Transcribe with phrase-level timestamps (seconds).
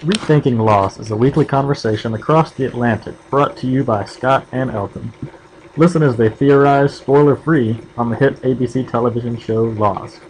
[0.00, 4.70] Rethinking Lost is a weekly conversation across the Atlantic brought to you by Scott and
[4.70, 5.12] Elton.
[5.76, 10.20] Listen as they theorize, spoiler free, on the hit ABC television show Lost.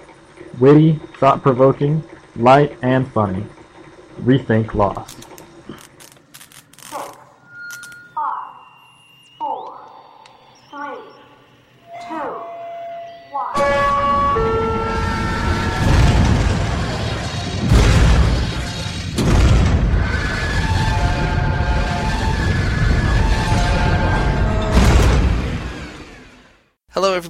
[0.58, 2.04] Witty, thought provoking,
[2.36, 3.44] light, and funny.
[4.20, 5.26] Rethink Lost.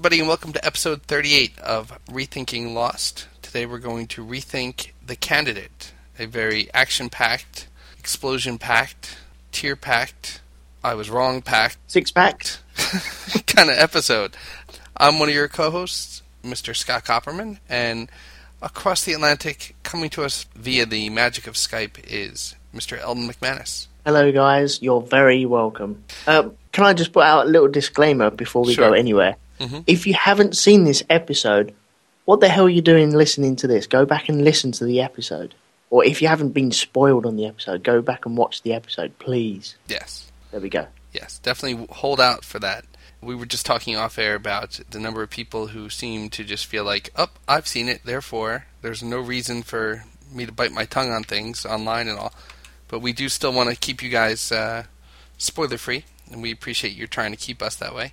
[0.04, 3.26] Everybody, and welcome to episode 38 of Rethinking Lost.
[3.40, 7.68] Today we're going to rethink The Candidate, a very action packed,
[7.98, 9.16] explosion packed,
[9.50, 10.42] tear packed,
[10.84, 12.60] I was wrong packed Six packed.
[13.46, 14.36] kind of episode.
[14.94, 16.76] I'm one of your co hosts, Mr.
[16.76, 18.10] Scott Copperman, and
[18.60, 23.00] across the Atlantic, coming to us via the magic of Skype, is Mr.
[23.00, 23.86] Eldon McManus.
[24.04, 24.82] Hello, guys.
[24.82, 26.04] You're very welcome.
[26.26, 28.88] Uh, can I just put out a little disclaimer before we Sure.
[28.88, 29.36] go anywhere?
[29.64, 29.84] Mhm.
[29.86, 31.74] If you haven't seen this episode,
[32.24, 33.86] what the hell are you doing listening to this?
[33.86, 35.54] Go back and listen to the episode.
[35.90, 39.18] Or if you haven't been spoiled on the episode, go back and watch the episode,
[39.18, 39.76] please.
[39.88, 40.30] Yes.
[40.50, 40.86] There we go.
[41.12, 42.84] Yes, definitely hold out for that.
[43.20, 46.66] We were just talking off air about the number of people who seem to just
[46.66, 50.84] feel like, oh, I've seen it, therefore there's no reason for me to bite my
[50.84, 52.34] tongue on things online and all.
[52.88, 54.84] But we do still want to keep you guys uh,
[55.38, 58.12] spoiler free, and we appreciate you trying to keep us that way.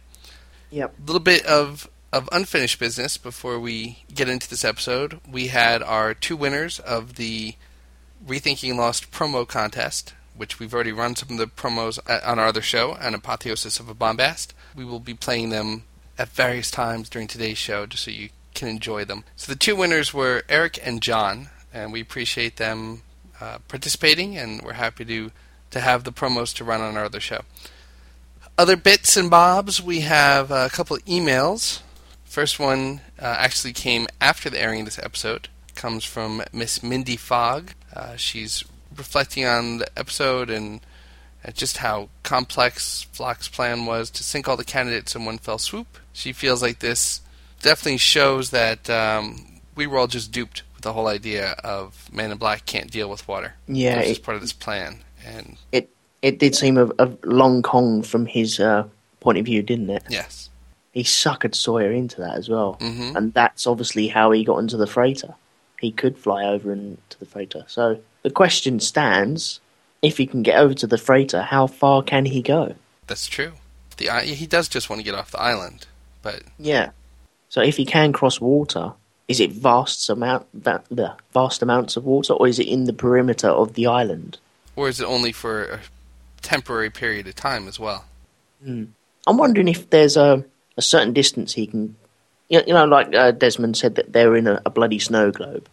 [0.72, 0.96] Yep.
[0.98, 5.20] A little bit of, of unfinished business before we get into this episode.
[5.30, 7.56] We had our two winners of the
[8.26, 12.62] Rethinking Lost promo contest, which we've already run some of the promos on our other
[12.62, 14.54] show, An Apotheosis of a Bombast.
[14.76, 15.84] We will be playing them
[16.18, 19.24] at various times during today's show just so you can enjoy them.
[19.36, 23.02] So the two winners were Eric and John, and we appreciate them
[23.40, 25.32] uh, participating, and we're happy to,
[25.72, 27.42] to have the promos to run on our other show.
[28.62, 31.82] Other bits and bobs, we have a couple of emails.
[32.26, 35.48] First one uh, actually came after the airing of this episode.
[35.74, 37.72] Comes from Miss Mindy Fogg.
[37.92, 38.64] Uh, she's
[38.96, 40.80] reflecting on the episode and
[41.44, 45.58] uh, just how complex Flocke's plan was to sink all the candidates in one fell
[45.58, 45.98] swoop.
[46.14, 47.22] She feels like this
[47.64, 52.32] definitely shows that um, we were all just duped with the whole idea of Man
[52.32, 53.56] in Black can't deal with water.
[53.68, 55.00] Yeah, is part of this plan.
[55.26, 55.90] And It
[56.22, 58.84] it did seem a, a long con from his uh,
[59.20, 60.04] point of view, didn't it?
[60.10, 60.50] yes.
[60.94, 62.74] He suckered Sawyer into that as well.
[62.82, 65.34] hmm and that's obviously how he got into the freighter.
[65.80, 67.64] He could fly over into the freighter.
[67.68, 69.62] So the question stands:
[70.02, 72.76] if he can get over to the freighter, how far can he go?
[73.08, 73.54] That's true.
[73.98, 75.88] The he does just want to get off the island,
[76.22, 76.90] but Yeah.
[77.50, 78.94] So if he can cross water,
[79.28, 83.50] is it vast amount, the vast amounts of water, or is it in the perimeter
[83.50, 84.38] of the island?
[84.76, 85.80] or is it only for a
[86.42, 88.06] temporary period of time as well?
[88.66, 90.44] I'm wondering if there's a,
[90.78, 91.96] a certain distance he can.
[92.50, 95.32] You know, you know like uh, Desmond said that they're in a, a bloody snow
[95.32, 95.68] globe.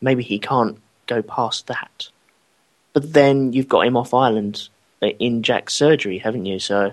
[0.00, 2.08] Maybe he can't go past that.
[2.92, 4.68] But then you've got him off island
[5.02, 6.58] uh, in Jack's surgery, haven't you?
[6.58, 6.92] So,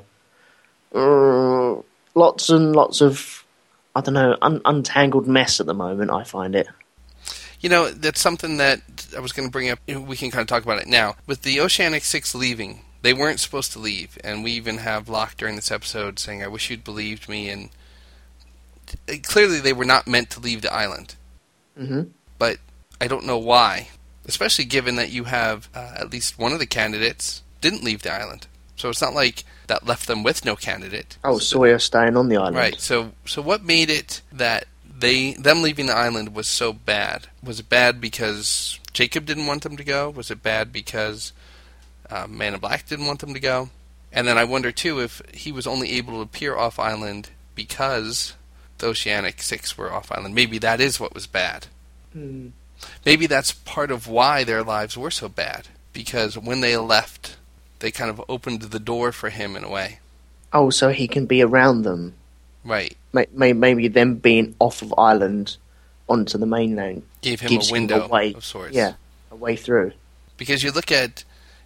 [0.94, 1.82] uh,
[2.16, 3.46] lots and lots of,
[3.96, 6.68] I don't know, un- untangled mess at the moment, I find it.
[7.62, 8.82] You know, that's something that
[9.16, 9.80] I was going to bring up.
[9.88, 11.16] We can kind of talk about it now.
[11.28, 15.38] With the Oceanic Six leaving, they weren't supposed to leave, and we even have Locke
[15.38, 17.70] during this episode saying, "I wish you'd believed me." And
[19.10, 21.16] uh, clearly, they were not meant to leave the island.
[21.78, 22.04] hmm
[22.38, 22.58] But
[23.02, 23.90] I don't know why,
[24.26, 28.14] especially given that you have uh, at least one of the candidates didn't leave the
[28.14, 28.48] island.
[28.76, 31.18] So it's not like that left them with no candidate.
[31.24, 32.56] Oh, so Sawyer staying on the island.
[32.56, 32.80] Right.
[32.80, 34.66] So so what made it that
[35.00, 37.28] they them leaving the island was so bad?
[37.44, 40.10] Was it bad because Jacob didn't want them to go?
[40.10, 41.34] Was it bad because
[42.10, 43.70] uh, Man in Black didn't want them to go?
[44.12, 48.34] And then I wonder too if he was only able to appear off island because
[48.78, 50.36] the Oceanic Six were off island.
[50.36, 51.68] Maybe that is what was bad.
[52.14, 52.50] Hmm.
[53.06, 57.38] Maybe that's part of why their lives were so bad because when they left,
[57.80, 60.00] they kind of opened the door for him in a way.
[60.52, 62.14] Oh, so he can be around them.
[62.64, 62.96] Right.
[63.14, 65.58] May- may- Maybe them being off of island
[66.10, 68.76] onto the mainland Gave him a window him a way, of sorts.
[68.76, 68.94] Yeah,
[69.32, 69.94] a way through.
[70.38, 71.24] because you look at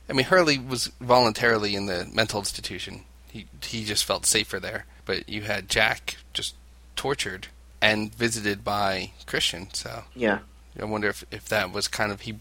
[0.09, 3.01] I mean Hurley was voluntarily in the mental institution.
[3.29, 4.85] He he just felt safer there.
[5.05, 6.55] But you had Jack just
[6.95, 7.47] tortured
[7.81, 10.39] and visited by Christian, so Yeah.
[10.79, 12.35] I wonder if, if that was kind of he,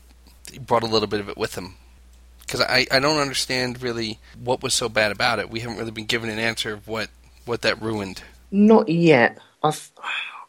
[0.53, 1.77] he brought a little bit of it with him.
[2.41, 5.49] Because I, I don't understand really what was so bad about it.
[5.51, 7.09] We haven't really been given an answer of what,
[7.45, 8.23] what that ruined.
[8.51, 9.39] Not yet.
[9.63, 9.91] I've,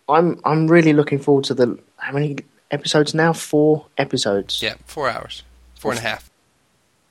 [0.10, 2.38] I'm I'm really looking forward to the how many
[2.72, 3.34] episodes now?
[3.34, 4.62] Four episodes.
[4.62, 5.44] Yeah, four hours.
[5.80, 6.30] Four and a half.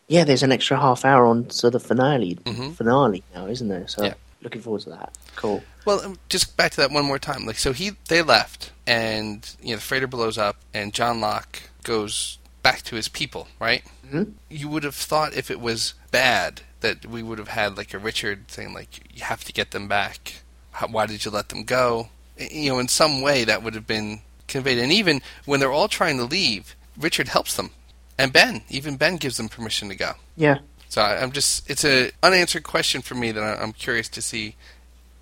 [0.08, 2.74] Yeah, there's an extra half hour on to the finale Mhm.
[2.76, 3.88] finale now, isn't there?
[3.88, 4.14] So Yeah.
[4.42, 5.16] looking forward to that.
[5.34, 5.62] Cool.
[5.84, 7.44] Well, um, just back to that one more time.
[7.46, 11.62] Like, so he they left, and you know the freighter blows up, and John Locke
[11.82, 13.48] goes back to his people.
[13.60, 13.84] Right?
[14.10, 14.32] Mhm.
[14.48, 17.98] You would have thought if it was bad that we would have had like a
[17.98, 20.36] Richard saying like you have to get them back.
[20.72, 22.10] How, why did you let them go?
[22.38, 24.78] You know, in some way that would have been conveyed.
[24.78, 27.70] And even when they're all trying to leave, Richard helps them,
[28.18, 30.12] and Ben, even Ben gives them permission to go.
[30.36, 30.58] Yeah.
[30.88, 34.22] So I, I'm just, it's a unanswered question for me that I, I'm curious to
[34.22, 34.54] see.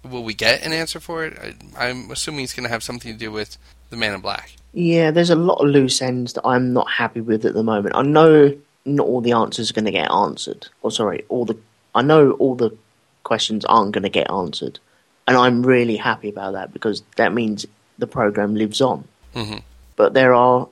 [0.03, 1.39] Will we get an answer for it?
[1.77, 3.57] I, I'm assuming it's going to have something to do with
[3.89, 4.53] the Man in Black.
[4.75, 7.97] Yeah, there's a lot of loose ends that I'm not happy with at the moment.
[7.97, 10.69] I know not all the answers are going to get answered.
[10.83, 11.57] Or sorry, all the
[11.95, 12.77] I know all the
[13.23, 14.79] questions aren't going to get answered,
[15.27, 17.67] and I'm really happy about that because that means
[17.99, 19.05] the program lives on.
[19.35, 19.57] hmm
[19.97, 20.69] But there are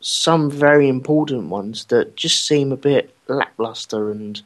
[0.00, 4.40] some very important ones that just seem a bit lackluster, and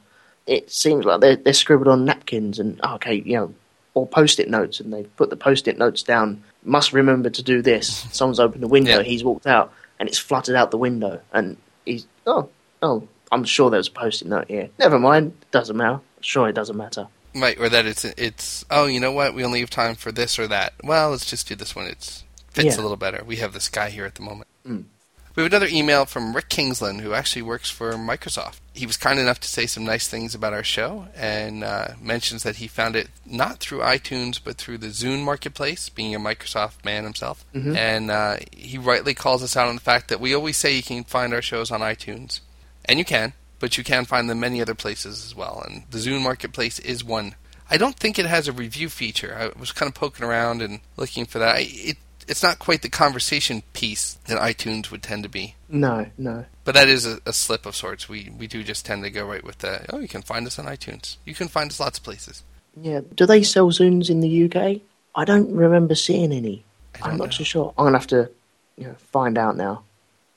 [0.47, 3.53] it seems like they're, they're scribbled on napkins and okay, you know,
[3.93, 6.43] or post-it notes, and they've put the post-it notes down.
[6.63, 8.07] Must remember to do this.
[8.11, 8.97] Someone's opened the window.
[8.97, 9.03] Yeah.
[9.03, 12.49] He's walked out, and it's fluttered out the window, and he's oh
[12.81, 13.07] oh.
[13.33, 14.69] I'm sure there's a post-it note here.
[14.77, 15.31] Never mind.
[15.51, 16.01] Doesn't matter.
[16.19, 17.07] Sure, it doesn't matter.
[17.33, 19.33] Right, or that it's it's oh, you know what?
[19.33, 20.73] We only have time for this or that.
[20.83, 21.85] Well, let's just do this one.
[21.85, 22.81] It fits Yeah.
[22.81, 23.23] a little better.
[23.25, 24.47] We have this guy here at the moment.
[24.67, 24.85] Mm.
[25.33, 28.59] We have another email from Rick Kingsland, who actually works for Microsoft.
[28.73, 32.43] He was kind enough to say some nice things about our show and uh, mentions
[32.43, 36.83] that he found it not through iTunes but through the Zune marketplace, being a Microsoft
[36.83, 37.45] man himself.
[37.55, 37.77] Mhm.
[37.77, 40.83] And uh, he rightly calls us out on the fact that we always say you
[40.83, 42.41] can find our shows on iTunes,
[42.83, 45.63] and you can, but you can find them many other places as well.
[45.65, 47.35] And the Zune marketplace is one.
[47.69, 49.33] I don't think it has a review feature.
[49.39, 51.55] I was kind of poking around and looking for that.
[51.55, 51.59] I-
[51.91, 51.97] It,
[52.27, 55.55] it's not quite the conversation piece that iTunes would tend to be.
[55.69, 56.45] No, no.
[56.63, 58.07] But that is a, a slip of sorts.
[58.09, 60.59] We we do just tend to go right with the oh you can find us
[60.59, 61.17] on iTunes.
[61.25, 62.43] You can find us lots of places.
[62.79, 63.01] Yeah.
[63.15, 64.81] Do they sell Zunes in the UK?
[65.15, 66.63] I don't remember seeing any.
[67.01, 67.37] I I'm not know.
[67.37, 67.73] too sure.
[67.77, 68.29] I'm gonna have to,
[68.77, 69.83] you know, find out now.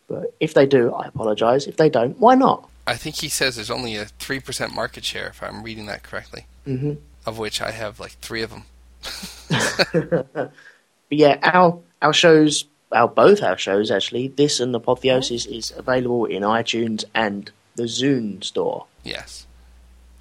[0.06, 1.66] But if they do, I apologise.
[1.66, 2.68] If they don't, why not?
[2.86, 6.02] I think he says there's only a three percent market share if I'm reading that
[6.02, 6.46] correctly.
[6.64, 8.64] hmm Of which I have like three of them.
[11.08, 15.72] But yeah, our our shows, our both our shows actually, this and the Apotheosis is
[15.76, 18.86] available in iTunes and the Zune store.
[19.02, 19.46] Yes.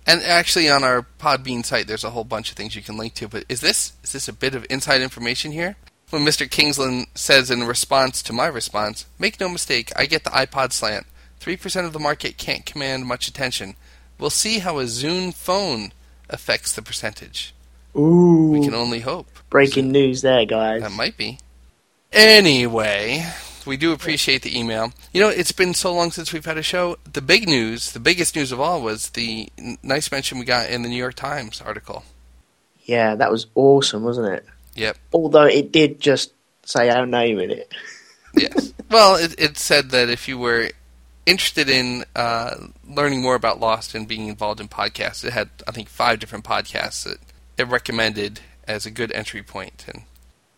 [0.05, 3.13] And actually, on our Podbean site, there's a whole bunch of things you can link
[3.15, 3.29] to.
[3.29, 5.77] But is this is this a bit of inside information here?
[6.13, 6.47] When Mr.
[6.47, 11.07] Kingsland says in response to my response, "Make no mistake, I get the iPod slant.
[11.39, 13.75] Three percent of the market can't command much attention.
[14.19, 15.91] We'll see how a Zune phone
[16.29, 17.55] affects the percentage.
[17.97, 19.25] Ooh, We can only hope.
[19.49, 20.83] breaking news there, guys.
[20.83, 21.39] That might be.
[22.11, 23.25] Anyway,
[23.65, 24.93] we do appreciate the email.
[25.13, 26.97] You know, it's been so long since we've had a show.
[27.11, 30.69] The big news, the biggest news of all, was the n- nice mention we got
[30.69, 32.03] in the New York Times article.
[32.85, 34.45] Yeah, that was awesome, wasn't it?
[34.75, 34.97] Yep.
[35.13, 36.33] Although it did just
[36.63, 37.71] say our name in it.
[38.35, 38.73] Yes.
[38.89, 40.71] well, it, it said that if you were
[41.25, 42.55] interested in uh,
[42.87, 46.43] learning more about Lost and being involved in podcasts, it had, I think, five different
[46.43, 47.19] podcasts that
[47.57, 49.85] it recommended as a good entry point.
[49.87, 50.03] And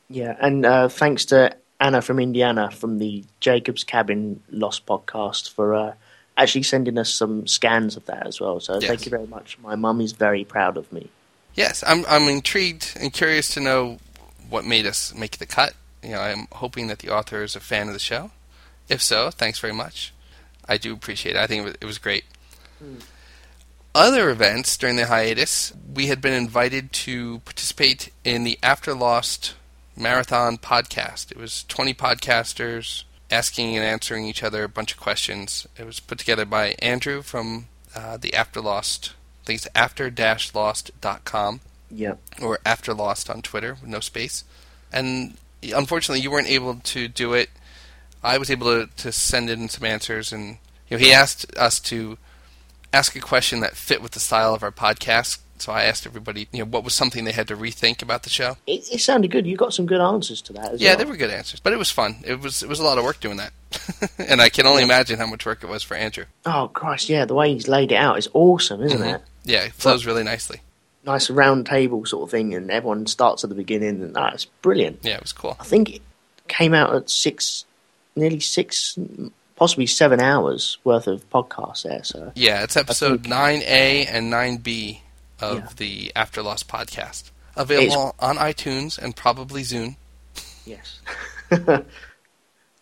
[0.10, 5.76] Yeah, and uh, thanks to Anna from Indiana from the Jacob's Cabin Lost podcast for
[5.76, 5.94] uh,
[6.38, 8.60] actually sending us some scans of that as well.
[8.62, 8.86] So Yes.
[8.86, 9.58] thank you very much.
[9.60, 11.10] My mum is very proud of me.
[11.56, 13.98] Yes, I'm I'm intrigued and curious to know
[14.50, 15.74] what made us make the cut.
[16.04, 18.32] You know, I'm hoping that the author is a fan of the show.
[18.88, 20.14] If so, thanks very much.
[20.68, 21.40] I do appreciate it.
[21.40, 22.26] I think it was, great.
[23.94, 29.56] Other events during the hiatus, we had been invited to participate in the After Lost
[29.96, 31.32] Marathon podcast.
[31.32, 35.66] It was 20 podcasters asking and answering each other a bunch of questions.
[35.78, 41.62] It was put together by Andrew from uh, the After Lost, I think it's after-lost.com
[41.90, 42.16] Yeah.
[42.42, 44.44] or After Lost on Twitter with no space.
[44.92, 47.50] And unfortunately, you weren't able to do it.
[48.24, 50.58] I was able to, to send in some answers, and
[50.90, 52.18] you know, he asked us to
[52.94, 55.40] ask a question that fit with the style of our podcast.
[55.58, 58.30] So I asked everybody, you know, what was something they had to rethink about the
[58.30, 58.58] show.
[58.68, 59.48] It, it sounded good.
[59.48, 60.98] You got some good answers to that as Yeah, well.
[60.98, 62.18] they were good answers, but it was fun.
[62.26, 63.54] It was it was a lot of work doing that,
[64.18, 66.26] and I can only imagine how much work it was for Andrew.
[66.46, 67.26] Oh, Christ, yeah.
[67.26, 69.16] The way he's laid it out is awesome, isn't Mhm.
[69.16, 69.22] it?
[69.46, 70.62] Yeah, it flows really nicely.
[71.06, 75.00] Nice round table sort of thing, and everyone starts at the beginning, and that's brilliant.
[75.04, 75.56] Yeah, it was cool.
[75.60, 76.02] I think it
[76.48, 77.66] came out at six,
[78.16, 78.98] nearly six,
[79.56, 82.04] possibly seven hours worth of podcasts there.
[82.04, 85.02] So Yeah, it's episode nine A and nine B
[85.40, 85.68] of Yeah.
[85.78, 89.98] the After Lost podcast, available on iTunes and probably Zune.
[90.66, 91.00] yes,
[91.50, 91.86] but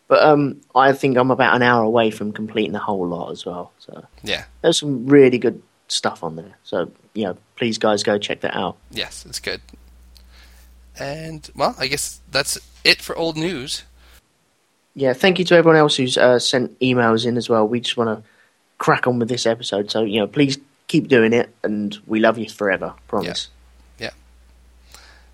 [0.10, 3.46] But um, I think I'm about an hour away from completing the whole lot as
[3.46, 3.72] well.
[3.80, 4.44] So Yeah.
[4.62, 6.58] there's some really good stuff on there.
[6.64, 8.78] So you know, please guys go check that out.
[8.92, 9.62] Yes, it's good.
[11.00, 13.84] And well, I guess that's it for old news.
[14.96, 17.68] Yeah, thank you to everyone else who's uh, sent emails in as well.
[17.68, 18.30] We just want to
[18.78, 19.90] crack on with this episode.
[19.90, 22.94] So you know, please keep doing it, and we love you forever.
[23.08, 23.50] Promise.
[24.00, 24.12] Yeah.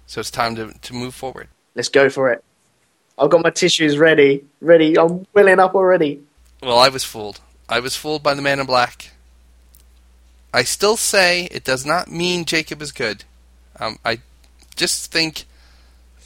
[0.07, 1.49] So it's time to to move forward.
[1.75, 2.43] Let's go for it.
[3.17, 4.45] I've got my tissues ready.
[4.61, 4.97] Ready.
[4.97, 6.23] I'm willing up already.
[6.63, 7.41] Well, I was fooled.
[7.67, 9.11] I was fooled by the man in black.
[10.53, 13.23] I still say it does not mean Jacob is good.
[13.79, 14.19] Um, I
[14.75, 15.45] just think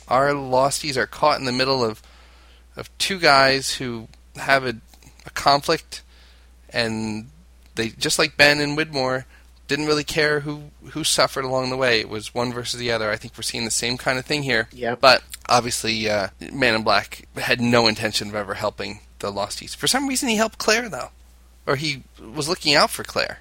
[0.07, 2.01] our losties are caught in the middle of
[2.75, 4.75] of two guys who have a,
[5.25, 6.01] a conflict,
[6.69, 7.29] and
[7.75, 9.25] they just like Ben and Widmore
[9.67, 11.99] didn't really care who who suffered along the way.
[11.99, 13.09] It was one versus the other.
[13.09, 14.67] I think we're seeing the same kind of thing here.
[14.71, 14.95] Yeah.
[14.95, 19.75] But obviously, uh, Man in Black had no intention of ever helping the Losties.
[19.75, 21.09] For some reason, he helped Claire though,
[21.67, 23.39] or he was looking out for Claire.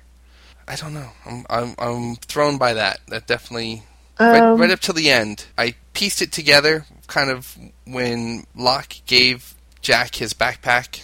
[0.72, 1.10] I don't know.
[1.26, 3.00] I'm I'm, I'm thrown by that.
[3.08, 3.82] That definitely
[4.18, 5.44] right, Um, right up till the end.
[5.58, 11.02] I pieced it together, kind of when Locke gave Jack his backpack.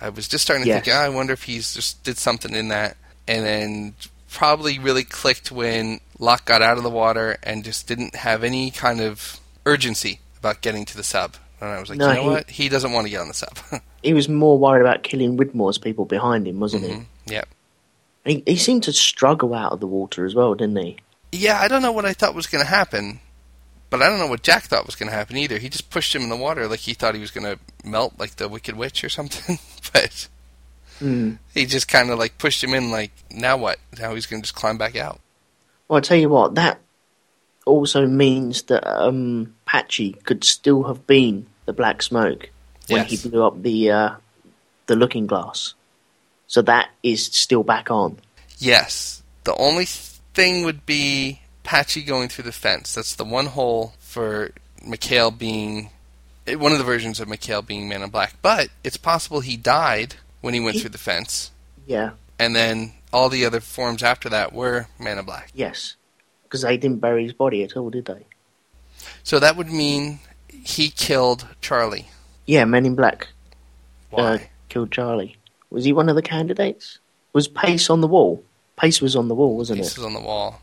[0.00, 0.84] I was just starting to Yes.
[0.84, 2.96] think, "Ah, I wonder if he's just did something in that,
[3.28, 3.94] and then
[4.30, 8.70] probably really clicked when Locke got out of the water and just didn't have any
[8.70, 11.34] kind of urgency about getting to the sub.
[11.60, 12.50] And I was like, No, you know he- what?
[12.50, 13.58] He doesn't want to get on the sub.
[14.02, 17.04] He was more worried about killing Widmore's people behind him, wasn't Mhm.
[17.26, 17.46] Yep.
[18.24, 18.42] He?
[18.46, 18.56] he?
[18.56, 20.96] Seemed to struggle out of the water as well, didn't he?
[21.32, 23.20] Yeah, I don't know what I thought was going to happen,
[23.90, 25.58] but I don't know what Jack thought was going to happen either.
[25.58, 28.14] He just pushed him in the water like he thought he was going to melt
[28.18, 29.58] like the Wicked Witch or something.
[29.92, 30.28] but
[31.00, 31.38] Mm.
[31.52, 33.78] he just kind of like pushed him in like, now what?
[33.98, 35.18] Now he's going to just climb back out.
[35.88, 36.78] Well, I tell you what, that
[37.66, 42.50] also means that um, Patchy could still have been the Black Smoke
[42.88, 43.10] when Yes.
[43.22, 44.10] he blew up the uh,
[44.86, 45.74] the Looking Glass.
[46.52, 48.18] So that is still back on.
[48.58, 49.22] Yes.
[49.44, 52.94] The only thing would be Patchy going through the fence.
[52.94, 54.50] That's the one hole for
[54.86, 55.88] Mikhail being
[56.46, 58.34] eh, one of the versions of Mikhail being Man in Black.
[58.42, 61.52] But it's possible he died when he went He- through the fence,
[61.86, 62.10] Yeah.
[62.38, 65.52] and then all the other forms after that were Man in Black.
[65.54, 65.96] Yes.
[66.42, 68.26] Because they didn't bury his body at all, did they?
[69.22, 70.18] So that would mean
[70.50, 72.08] he killed Charlie.
[72.44, 73.28] Yeah, Men in Black
[74.10, 74.22] Why?
[74.22, 75.38] uh, killed Charlie.
[75.72, 76.98] Was he one of the candidates?
[77.32, 78.44] Was Pace on the wall?
[78.76, 79.98] Pace was on the wall, wasn't This it?
[80.00, 80.60] is on the wall.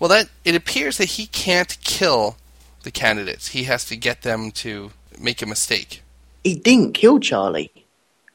[0.00, 2.36] Well, that it appears that he can't kill
[2.82, 3.48] the candidates.
[3.48, 6.02] He has to get them to make a mistake.
[6.42, 7.70] He didn't kill Charlie.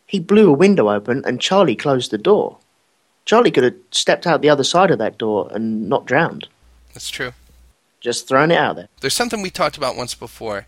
[0.06, 2.58] He blew a window open and Charlie closed the door.
[3.25, 6.48] Charlie could have stepped out the other side of that door and not drowned.
[6.94, 7.34] That's true.
[8.00, 8.90] Just throwing it out there.
[9.02, 10.68] There's something we talked about once before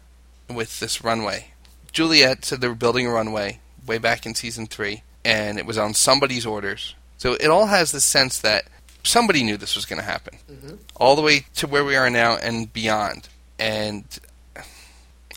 [0.49, 1.51] with this runway.
[1.91, 5.77] Juliet said they were building a runway way back in season three, and it was
[5.77, 6.95] on somebody's orders.
[7.17, 8.65] So it all has the sense that
[9.03, 10.37] somebody knew this was going to happen,
[10.95, 13.29] all the way to where we are now and beyond.
[13.57, 14.03] And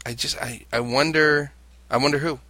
[0.05, 1.53] I just, I, I wonder,
[1.91, 2.41] I wonder who.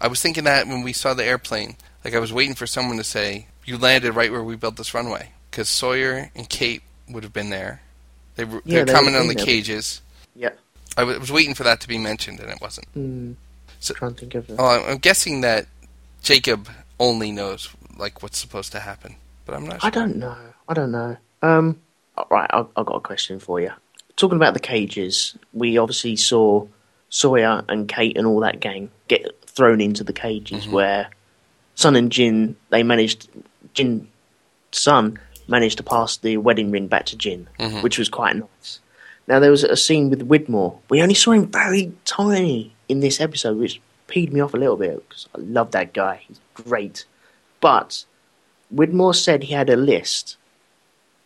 [0.00, 2.98] I was thinking that when we saw the airplane, like I was waiting for someone
[2.98, 7.22] to say, "You landed right where we built this runway," because Sawyer and Kate would
[7.22, 7.80] have been there.
[8.34, 10.02] They were Yeah, they're they coming on the cages.
[10.34, 10.50] Yeah.
[10.96, 12.88] I was waiting for that to be mentioned, and it wasn't.
[12.88, 13.32] Hmm.
[13.88, 14.56] So- trying to think of it.
[14.58, 15.66] Oh, I'm- I'm guessing that
[16.22, 19.80] Jacob only knows like what's supposed to happen, but I'm not.
[19.80, 19.88] Sure.
[19.88, 20.36] I don't know.
[20.68, 21.16] I don't know.
[21.42, 21.80] Um,
[22.30, 23.70] right, I've, I've got a question for you.
[24.16, 26.66] Talking about the cages, we obviously saw
[27.10, 31.08] Sawyer and Kate and all that gang get thrown into the cages where
[31.74, 33.28] Sun and Jin, they managed,
[33.74, 34.08] Jin,
[34.72, 37.82] Sun managed to pass the wedding ring back to Jin, Mhm.
[37.82, 38.80] which was quite nice.
[39.28, 40.78] Now, there was a scene with Widmore.
[40.88, 44.76] We only saw him very tiny in this episode, which peed me off a little
[44.76, 46.22] bit because I love that guy.
[46.26, 47.04] He's great.
[47.60, 48.04] But
[48.74, 50.36] Widmore said he had a list.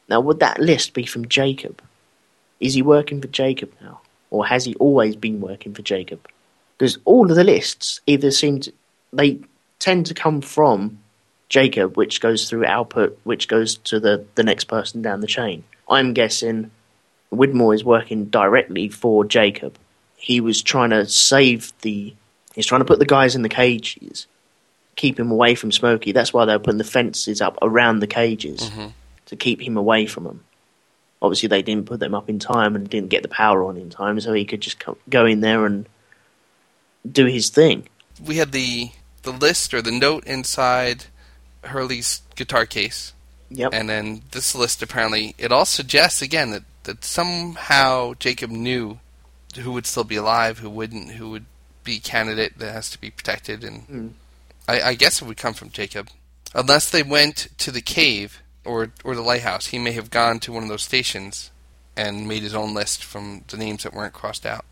[0.09, 1.83] Now, would that list be from Jacob?
[2.59, 4.01] Is he working for Jacob now?
[4.31, 6.29] Or has he always been working for Jacob?
[6.79, 8.73] Because all of the lists either seem to,
[9.13, 9.41] they
[9.79, 10.99] tend to come from
[11.49, 15.65] Jacob, which goes through output, which goes to the, the next person down the chain.
[15.89, 16.71] I'm guessing
[17.33, 19.77] Widmore is working directly for Jacob.
[20.21, 22.15] He was trying to save the.
[22.55, 24.27] He's trying to put the guys in the cages,
[24.97, 26.13] keep him away from Smokey.
[26.13, 28.93] That's why they were putting the fences up around the cages Mhm.
[29.27, 30.45] to keep him away from them.
[31.23, 33.89] Obviously, they didn't put them up in time and didn't get the power on in
[33.91, 35.87] time, so he could just go in there and
[37.11, 37.89] do his thing.
[38.23, 38.91] We had the
[39.23, 41.05] the list or the note inside
[41.65, 43.13] Hurley's guitar case,
[43.51, 43.75] Yep.
[43.75, 48.99] and then this list apparently it all suggests again that that somehow Jacob knew
[49.59, 51.47] who would still be alive, who wouldn't, who would
[51.85, 54.11] be a candidate that has to be protected, and Mm.
[54.69, 56.09] I, I guess it would come from Jacob,
[56.55, 59.69] unless they went to the cave or or the lighthouse.
[59.69, 61.51] He may have gone to one of those stations
[61.97, 64.65] and made his own list from the names that weren't crossed out.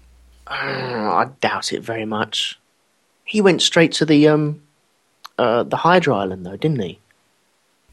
[0.47, 2.59] Uh, I doubt it very much.
[3.25, 4.63] He went straight to the um,
[5.39, 6.99] uh, the Hydra Island though, didn't he?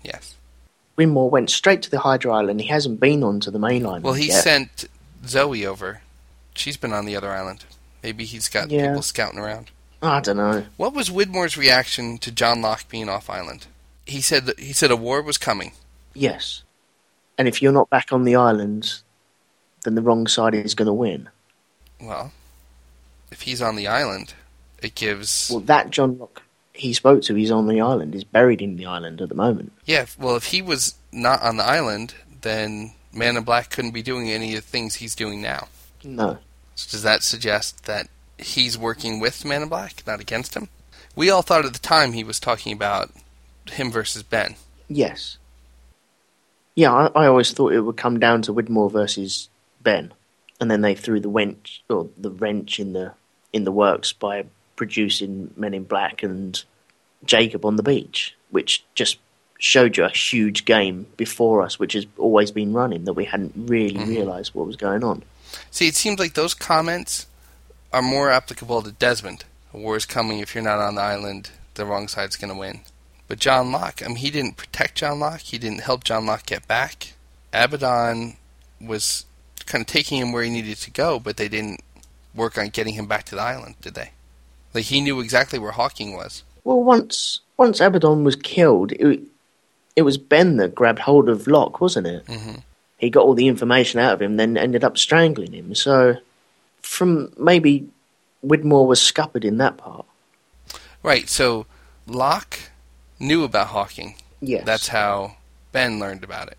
[0.04, 0.36] Yes.
[0.98, 2.62] Widmore went straight to the Hydra Island.
[2.62, 4.04] He hasn't been on to the mainland.
[4.04, 4.44] Well, he yet.
[4.44, 4.86] sent
[5.26, 6.02] Zoe over.
[6.56, 7.66] She's been on the other island.
[8.04, 8.88] Maybe he's got Yeah.
[8.88, 9.72] people scouting around.
[10.02, 10.66] I don't know.
[10.78, 13.68] What was Widmore's reaction to John Locke being off island?
[14.06, 15.72] He said that, he said a war was coming.
[16.14, 16.64] Yes,
[17.38, 19.02] and if you're not back on the island,
[19.84, 21.30] then the wrong side is going to win.
[22.00, 22.32] Well,
[23.32, 24.34] if he's on the island,
[24.82, 26.44] it gives Well, that John Locke
[26.74, 28.14] he spoke to, he's on the island.
[28.14, 29.72] He's buried in the island at the moment.
[29.86, 30.06] yeah.
[30.20, 34.30] Well, if he was not on the island, then Man in Black couldn't be doing
[34.30, 35.70] any of the things he's doing now.
[36.06, 36.38] No.
[36.76, 38.08] So does that suggest that
[38.38, 40.70] he's working with Man in Black, not against him?
[41.16, 43.12] We all thought at the time he was talking about
[43.72, 44.56] him versus Ben.
[44.88, 45.38] Yes.
[46.76, 49.50] Yeah, I, I always thought it would come down to Widmore versus
[49.82, 50.14] Ben,
[50.60, 53.14] and then they threw the wrench or the wrench in the
[53.54, 54.46] in the works by
[54.76, 56.62] producing Men in Black and
[57.24, 59.18] Jacob on the beach, which just
[59.58, 63.54] showed you a huge game before us, which has always been running that we hadn't
[63.56, 64.10] really mm-hmm.
[64.10, 65.24] realised what was going on.
[65.72, 67.28] See, it seems like those comments
[67.94, 69.46] are more applicable to Desmond.
[69.74, 70.40] A war is coming.
[70.40, 72.82] If you're not on the island, the wrong side's going to win.
[73.28, 75.40] But John Locke, I mean, he didn't protect John Locke.
[75.42, 77.14] He didn't help John Locke get back.
[77.54, 78.36] Abaddon
[78.80, 79.26] was
[79.66, 81.82] kind of taking him where he needed to go, but they didn't
[82.36, 84.12] work on getting him back to the island, did they?
[84.74, 86.44] Like he knew exactly where Hawking was.
[86.64, 89.22] Well, once once Abaddon was killed, it,
[89.96, 92.26] it was Ben that grabbed hold of Locke, wasn't it?
[92.26, 92.62] Mhm.
[92.98, 95.76] He got all the information out of him, then ended up strangling him.
[95.76, 96.18] So,
[96.82, 97.90] from maybe
[98.46, 100.06] Widmore was scuppered in that part.
[101.04, 101.28] Right.
[101.30, 101.66] So
[102.08, 102.60] Locke
[103.20, 104.16] knew about Hawking.
[104.42, 105.38] Yes, That's how
[105.72, 106.58] Ben learned about it.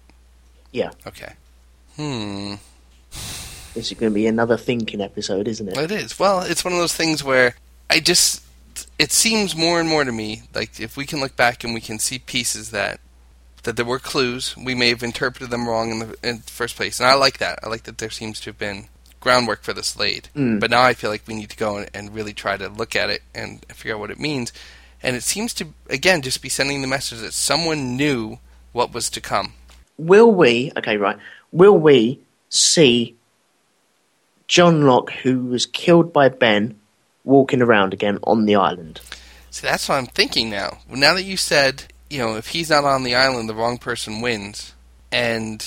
[0.73, 0.91] Yeah.
[1.07, 1.35] Okay.
[1.97, 2.55] Hmm.
[3.75, 5.77] this is going to be another thinking episode, isn't it?
[5.79, 6.19] It is.
[6.19, 7.55] Well, it's one of those things where
[7.89, 8.43] I just
[8.99, 11.81] it seems more and more to me like if we can look back and we
[11.81, 13.01] can see pieces that
[13.67, 16.77] that there were clues, we may have interpreted them wrong in the, in the first
[16.77, 17.59] place, and I like that.
[17.63, 18.87] I like that there seems to have been
[19.21, 20.29] groundwork for this laid.
[20.37, 20.61] Mm.
[20.61, 22.95] But now I feel like we need to go and, and really try to look
[22.95, 24.53] at it and figure out what it means.
[25.03, 28.39] And it seems to again just be sending the message that someone knew
[28.73, 29.55] what was to come.
[29.99, 30.73] Will we?
[30.77, 31.19] Okay, right.
[31.51, 33.17] Will we see
[34.47, 36.79] John Locke, who was killed by Ben,
[37.25, 39.01] walking around again on the island?
[39.51, 40.79] See, that's what I'm thinking now.
[40.89, 44.21] Now that you said, you know, if he's not on the island, the wrong person
[44.21, 44.75] wins,
[45.11, 45.67] and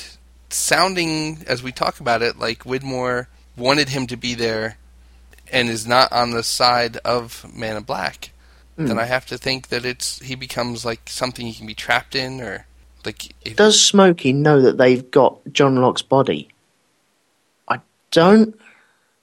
[0.50, 4.78] sounding as we talk about it, like Widmore wanted him to be there,
[5.52, 8.32] and is not on the side of Man in Black,
[8.78, 8.88] hmm.
[8.88, 12.16] then I have to think that it's he becomes like something he can be trapped
[12.16, 12.66] in, or
[13.06, 16.50] like if, Does Smokey know that they've got John Locke's body?
[17.68, 18.58] I don't.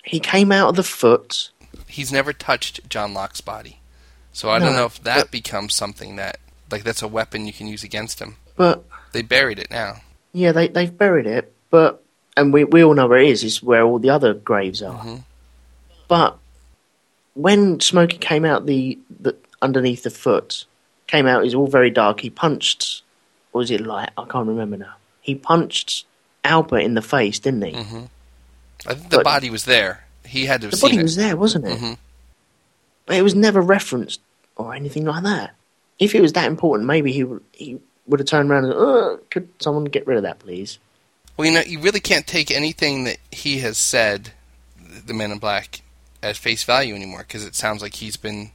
[0.05, 1.51] He came out of the foot.
[1.89, 3.81] he's never touched John Locke's body,
[4.33, 6.39] so I don't know if that but- becomes something that
[6.71, 8.37] like that's a weapon you can use against him.
[8.57, 10.01] But They buried it now.
[10.33, 11.53] yeah, they they've buried it.
[11.71, 12.03] But
[12.37, 13.45] and we we all know where it is.
[13.45, 14.99] Is where all the other graves are.
[15.05, 15.25] Mhm.
[16.09, 16.39] But
[17.35, 20.65] when Smokey came out the, the underneath the foot,
[21.07, 21.45] came out.
[21.45, 22.21] It's all very dark.
[22.21, 23.03] He punched.
[23.53, 24.11] Or was it light?
[24.17, 24.95] I can't remember now.
[25.21, 26.05] He punched
[26.45, 27.73] Alpert in the face, didn't he?
[27.83, 28.05] hmm
[28.87, 30.05] I think the But- body was there.
[30.25, 31.03] He had to have The body it.
[31.03, 31.79] was there, wasn't it?
[31.79, 31.97] Mhm.
[33.07, 34.21] But it was never referenced
[34.57, 35.55] or anything like that.
[35.99, 39.17] If it was that important, maybe he would he would have turned around and uh,
[39.31, 40.79] could someone get rid of that, please?
[41.37, 44.33] Well, you know, you really can't take anything that he has said,
[44.79, 45.83] the Man in Black,
[46.23, 48.51] at face value anymore because it sounds like he's been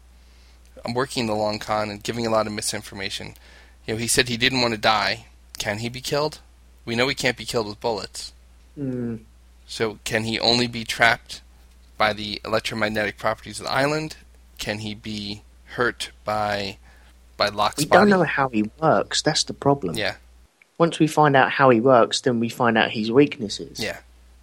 [0.94, 3.36] working the long con and giving a lot of misinformation.
[3.86, 5.28] You know, he said he didn't want to die.
[5.60, 6.40] Can he be killed?
[6.86, 8.34] We know he can't be killed with bullets.
[8.78, 9.22] Mm.
[9.68, 11.42] So, can he only be trapped
[11.98, 14.18] by the electromagnetic properties of the island?
[14.58, 15.44] Can he be
[15.76, 16.78] hurt by
[17.42, 18.10] by Locke's We body?
[18.12, 19.22] don't know how he works.
[19.22, 19.96] That's the problem.
[19.96, 20.16] Yeah.
[20.78, 23.80] Once we find out how he works, then we find out his weaknesses.
[23.80, 23.98] Yeah.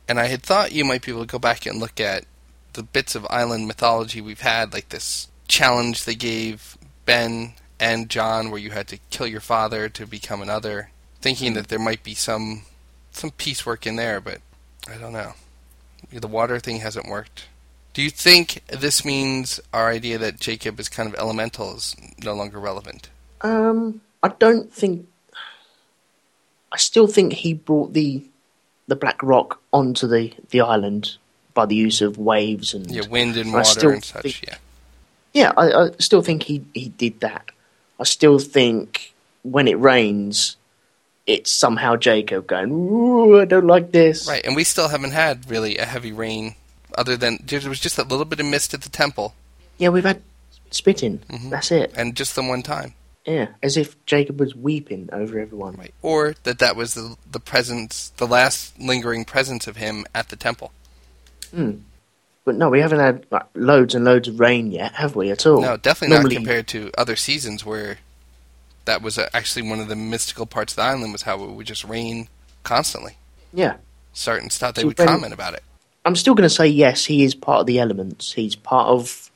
[0.09, 2.25] And I had thought you might be able to go back and look at
[2.73, 8.51] the bits of island mythology we've had, like this challenge they gave Ben and John
[8.51, 12.15] where you had to kill your father to become another, thinking that there might be
[12.15, 12.63] some
[13.11, 14.41] some piecework in there, but
[14.89, 15.33] I don't know.
[16.13, 17.47] The water thing hasn't worked.
[17.94, 22.33] Do you think this means our idea that Jacob is kind of elemental is no
[22.35, 23.09] longer relevant?
[23.40, 25.07] Um, I don't think.
[26.70, 28.24] I still think he brought the
[28.87, 31.16] the Black Rock onto the the island
[31.55, 34.22] by the use of waves and Yeah, wind and water still and such.
[34.22, 34.57] think- Yeah.
[35.33, 37.51] yeah, I, I still think he, he did that.
[37.98, 40.57] I still think when it rains,
[41.27, 44.29] it's somehow Jacob going, Ooh, I don't like this.
[44.29, 46.55] Right, and we still haven't had really a heavy rain,
[46.99, 49.35] other than there was just a little bit of mist at the temple,
[49.79, 50.21] Yeah, we've had
[50.71, 51.21] spitting.
[51.31, 51.51] Mhm.
[51.51, 51.93] That's it.
[51.97, 52.95] and just the one time.
[53.25, 55.77] Yeah, as if Jacob was weeping over everyone.
[55.77, 60.29] Right, or that that was the the presence, the last lingering presence of him at
[60.31, 60.73] the temple.
[61.55, 61.73] Hmm.
[62.45, 65.45] But no, we haven't had like, loads and loads of rain yet, have we, at
[65.47, 65.61] all?
[65.61, 67.99] No, definitely Normally- not compared to other seasons where
[68.87, 71.67] that was actually one of the mystical parts of the island was how it would
[71.67, 72.29] just rain
[72.63, 73.19] constantly.
[73.53, 73.77] Yeah.
[74.15, 74.75] Start and stop.
[74.75, 75.63] They So would when- comment about it.
[76.09, 78.33] I'm still going to say yes, he is part of the elements.
[78.33, 79.31] He's part of.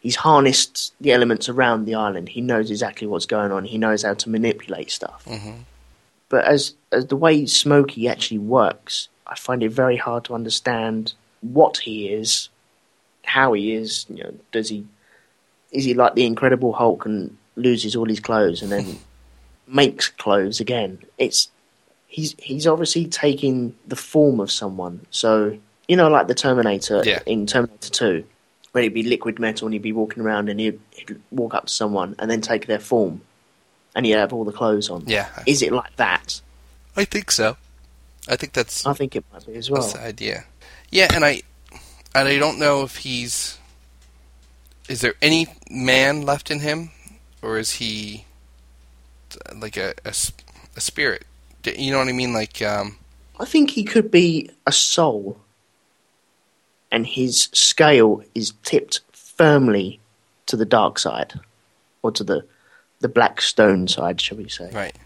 [0.00, 2.28] He's harnessed the elements around the island.
[2.28, 3.64] He knows exactly what's going on.
[3.64, 5.24] He knows how to manipulate stuff.
[5.26, 5.62] hmm
[6.28, 11.14] But as as the way Smokey actually works, I find it very hard to understand
[11.40, 12.50] what he is,
[13.24, 14.04] how he is.
[14.10, 14.86] You know, does he
[15.70, 18.98] is he like the Incredible Hulk and loses all his clothes and then
[19.66, 20.98] makes clothes again?
[21.16, 21.50] It's
[22.06, 25.06] he's he's obviously taking the form of someone.
[25.10, 25.56] So
[25.88, 27.20] you know, like the Terminator Yeah.
[27.26, 28.24] in Terminator Two,
[28.72, 31.66] where he'd be liquid metal and he'd be walking around and he'd, he'd walk up
[31.66, 33.20] to someone and then take their form,
[33.94, 35.04] and he'd have all the clothes on.
[35.06, 36.40] Yeah, Is it like that?
[36.96, 37.56] I think so.
[38.28, 39.80] I think that's I think it might be as well.
[39.82, 40.44] That's the idea.
[40.90, 41.42] Yeah, and I
[42.14, 43.58] and I don't know if he's
[44.88, 46.90] is there any man left in him
[47.40, 48.26] or is he
[49.56, 49.94] like a
[50.78, 51.24] spirit?
[51.64, 52.32] You know what I mean?
[52.32, 52.96] Like um
[53.40, 55.40] I think he could be a soul,
[56.92, 59.98] and his scale is tipped firmly
[60.46, 61.32] to the dark side,
[62.02, 62.44] or to the
[63.00, 64.70] the black stone side, shall we say?
[64.72, 64.96] right.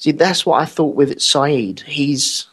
[0.00, 1.80] See, that's what I thought with Sayid.
[1.80, 2.44] He's.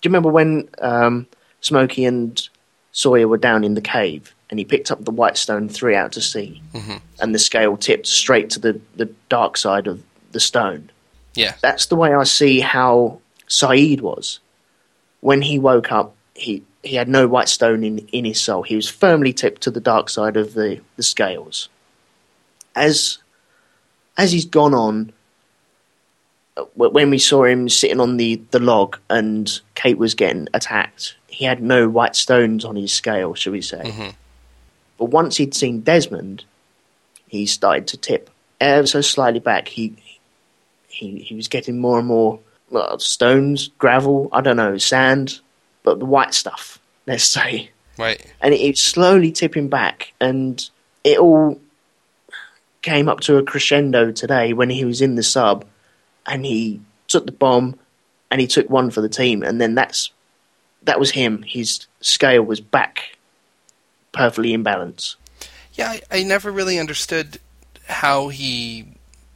[0.00, 1.26] Do you remember when um,
[1.60, 2.48] Smokey and
[2.92, 5.96] Sawyer were down in the cave, and he picked up the white stone, threw it
[5.96, 7.00] out to sea, Mhm.
[7.20, 10.90] and the scale tipped straight to the, the dark side of the stone?
[11.34, 11.54] Yeah.
[11.60, 14.40] That's the way I see how Sayid was.
[15.20, 18.62] When he woke up, he, he had no white stone in, in his soul.
[18.62, 21.68] He was firmly tipped to the dark side of the, the scales.
[22.74, 23.18] As
[24.16, 25.12] as he's gone on,
[26.56, 31.14] uh, when we saw him sitting on the, the log and Kate was getting attacked,
[31.28, 33.82] he had no white stones on his scale, shall we say.
[33.84, 34.14] Mhm.
[34.98, 36.44] But once he'd seen Desmond,
[37.28, 39.68] he started to tip ever so slightly back.
[39.68, 39.94] He
[40.88, 45.40] he he was getting more and more well, stones, gravel, I don't know, sand,
[45.82, 47.70] but the white stuff, let's say.
[47.96, 48.24] Right.
[48.40, 50.68] And it was slowly tipping back, and
[51.04, 51.60] it all
[52.82, 55.64] came up to a crescendo today when he was in the sub,
[56.26, 57.78] and he took the bomb,
[58.30, 60.10] and he took one for the team, and then that's
[60.82, 61.42] that was him.
[61.42, 63.16] His scale was back
[64.12, 65.16] perfectly in balance.
[65.74, 67.38] Yeah, I, I never really understood
[67.86, 68.86] how he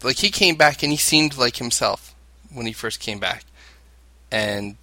[0.03, 2.15] like he came back and he seemed like himself
[2.53, 3.45] when he first came back.
[4.31, 4.77] And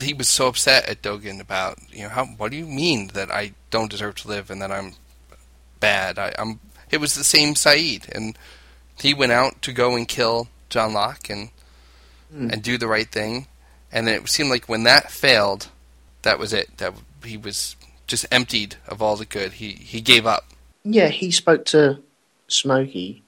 [0.00, 3.30] he was so upset at Dogen about, you know, how what do you mean that
[3.30, 4.92] I don't deserve to live and that I'm
[5.80, 6.18] bad?
[6.18, 8.36] I, I'm it was the same Sayid and
[9.00, 11.50] he went out to go and kill John Locke and
[12.32, 12.50] Hmm.
[12.50, 13.46] and do the right thing.
[13.92, 15.68] And then it seemed like when that failed,
[16.22, 16.76] that was it.
[16.78, 16.92] That
[17.24, 17.76] he was
[18.08, 19.52] just emptied of all the good.
[19.54, 20.44] He he gave up.
[20.82, 22.02] Yeah, he spoke to
[22.48, 23.22] Smokey.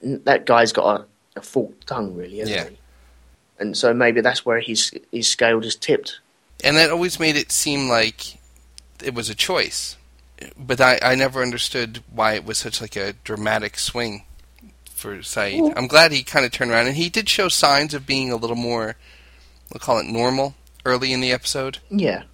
[0.00, 2.68] That guy's got a, a forked tongue, really, hasn't Yeah.
[2.70, 2.78] he?
[3.58, 6.20] And so maybe that's where his his scale just tipped.
[6.64, 8.38] and that always made it seem like
[9.02, 9.96] it was a choice.
[10.58, 14.24] But I, I never understood why it was such like a dramatic swing
[14.94, 15.60] for Sayid.
[15.62, 18.30] Well- I'm glad he kind of turned around, and he did show signs of being
[18.30, 18.96] a little more,
[19.72, 21.78] we'll call it normal, early in the episode.
[21.90, 22.24] Yeah.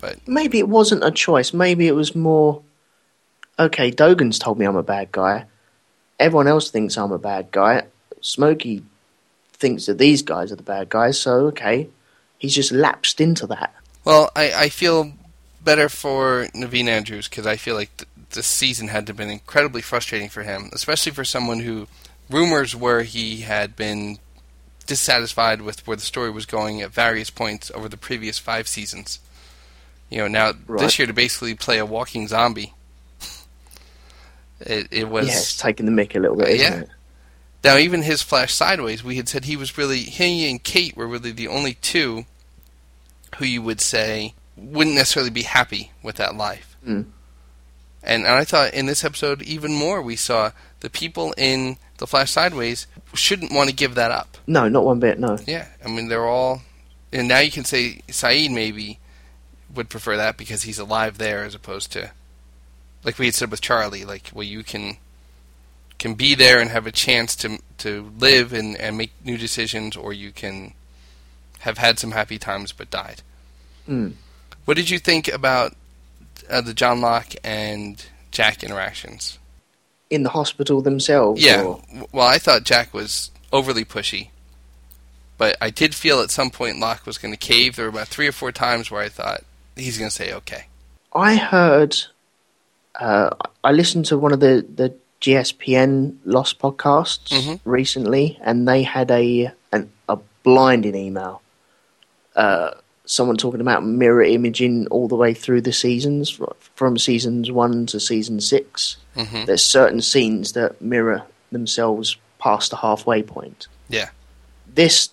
[0.00, 1.52] But- maybe it wasn't a choice.
[1.52, 2.62] Maybe it was more.
[3.58, 5.46] Okay, Dogen's told me I'm a bad guy.
[6.18, 7.84] Everyone else thinks I'm a bad guy.
[8.20, 8.82] Smokey
[9.62, 11.18] thinks that these guys are the bad guys.
[11.18, 11.88] So okay,
[12.38, 13.72] he's just lapsed into that.
[14.04, 15.12] Well, I, I feel
[15.64, 19.30] better for Naveen Andrews because I feel like th- this season had to have been
[19.30, 21.86] incredibly frustrating for him, especially for someone who
[22.28, 24.18] rumors were he had been
[24.86, 29.20] dissatisfied with where the story was going at various points over the previous five seasons.
[30.10, 30.80] You know, now Right.
[30.82, 32.74] this year to basically play a walking zombie.
[34.64, 36.80] It, it was yeah, it's taking the mick a little bit, uh, isn't Yeah.
[36.82, 36.88] it?
[37.64, 41.06] Now, even his Flash Sideways, we had said he was really he and Kate were
[41.06, 42.26] really the only two
[43.36, 46.76] who you would say wouldn't necessarily be happy with that life.
[46.86, 47.06] Mm.
[48.04, 52.06] And, and I thought in this episode even more we saw the people in the
[52.06, 54.38] Flash Sideways shouldn't want to give that up.
[54.46, 55.20] No, not one bit.
[55.20, 55.38] No.
[55.46, 56.62] Yeah, I mean they're all,
[57.12, 58.98] and now you can say Sayid maybe
[59.72, 62.10] would prefer that because he's alive there as opposed to
[63.04, 64.96] like we had said with Charlie, like well you can
[66.02, 69.96] can be there and have a chance to to live and, and make new decisions
[69.96, 70.74] or you can
[71.60, 73.22] have had some happy times but died.
[73.88, 74.14] Mm.
[74.64, 75.76] What did you think about
[76.50, 79.38] uh, the John Locke and Jack interactions?
[80.10, 81.40] In the hospital themselves?
[81.40, 81.62] Yeah.
[81.62, 84.30] or- Well, I thought Jack was overly pushy,
[85.38, 87.76] but I did feel at some point Locke was going to cave.
[87.76, 89.44] There were about three or four times where I thought
[89.76, 90.66] he's going to say okay.
[91.14, 91.96] I heard.
[92.98, 93.30] Uh,
[93.62, 97.60] I listened to one of the the GSPN Lost podcasts Mhm.
[97.64, 101.40] recently, and they had a an, a blinding email.
[102.36, 102.72] Uh,
[103.06, 106.38] someone talking about mirror imaging all the way through the seasons,
[106.74, 112.76] from seasons one to season 6 hmm There's certain scenes that mirror themselves past the
[112.76, 113.66] halfway point.
[113.88, 114.10] Yeah.
[114.74, 115.10] This,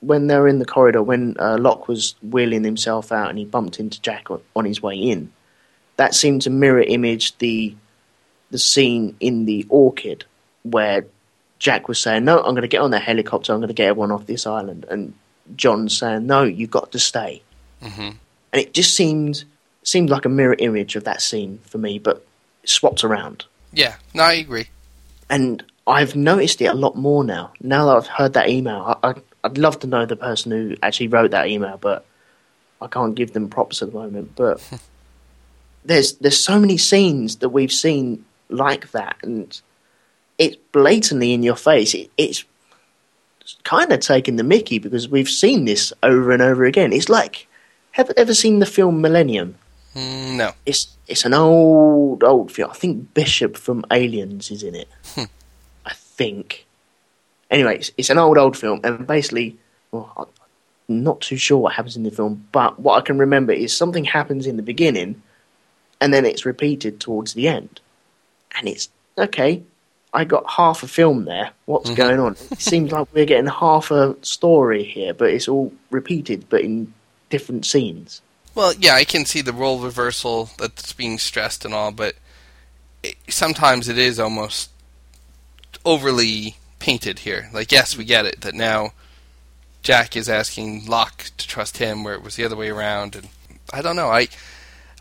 [0.00, 3.78] when they're in the corridor, when uh, Locke was wheeling himself out and he bumped
[3.80, 5.30] into Jack on, on his way in,
[5.96, 7.74] that seemed to mirror image the
[8.52, 10.24] the scene in the orchid
[10.62, 11.04] where
[11.58, 13.52] Jack was saying, "No, I'm going to get on that helicopter.
[13.52, 15.14] I'm going to get everyone off this island," and
[15.56, 17.42] John's saying, "No, you've got to stay."
[17.82, 18.10] hmm
[18.52, 19.44] And it just seemed
[19.82, 22.24] seemed like a mirror image of that scene for me, but
[22.64, 23.44] swapped around.
[23.72, 23.96] Yeah.
[24.14, 24.68] No, I agree.
[25.28, 27.50] and I've noticed it a lot more now.
[27.60, 31.08] Now that I've heard that email, I, I'd love to know the person who actually
[31.08, 32.04] wrote that email, but
[32.80, 34.36] I can't give them props at the moment.
[34.36, 34.62] But
[35.84, 39.60] there's there's so many scenes that we've seen like that, and
[40.38, 41.94] it's blatantly in your face.
[41.94, 42.44] It, it's
[43.64, 46.92] kind of taking the Mickey because we've seen this over and over again.
[46.92, 47.46] It's like,
[47.92, 49.56] have you ever seen the film Millennium?
[49.94, 50.52] Mm, no.
[50.64, 52.70] It's it's an old old film.
[52.70, 54.88] I think Bishop from Aliens is in it.
[55.14, 55.24] Hmm.
[55.84, 56.66] I think.
[57.50, 59.58] Anyway, it's, it's an old old film, and basically,
[59.90, 60.30] well,
[60.88, 63.76] I'm not too sure what happens in the film, but what I can remember is
[63.76, 65.22] something happens in the beginning,
[66.00, 67.80] and then it's repeated towards the end,
[68.56, 68.88] and it's
[69.18, 69.62] okay.
[70.14, 71.52] I got half a film there.
[71.64, 71.96] What's Mhm.
[71.96, 72.36] going on?
[72.50, 76.92] It seems like we're getting half a story here, but it's all repeated, but in
[77.30, 78.20] different scenes.
[78.54, 82.16] Well, yeah, I can see the role reversal that's being stressed and all, but
[83.02, 84.68] it, sometimes it is almost
[85.84, 87.48] overly painted here.
[87.52, 88.92] Like, yes, we get it that now
[89.82, 93.28] Jack is asking Locke to trust him, where it was the other way around, and
[93.72, 94.08] I don't know.
[94.10, 94.28] I,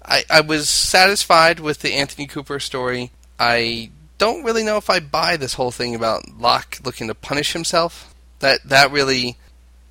[0.06, 3.12] I, I was satisfied with the Anthony Cooper story.
[3.44, 7.54] I don't really know if I buy this whole thing about Locke looking to punish
[7.54, 8.14] himself.
[8.38, 9.36] That that really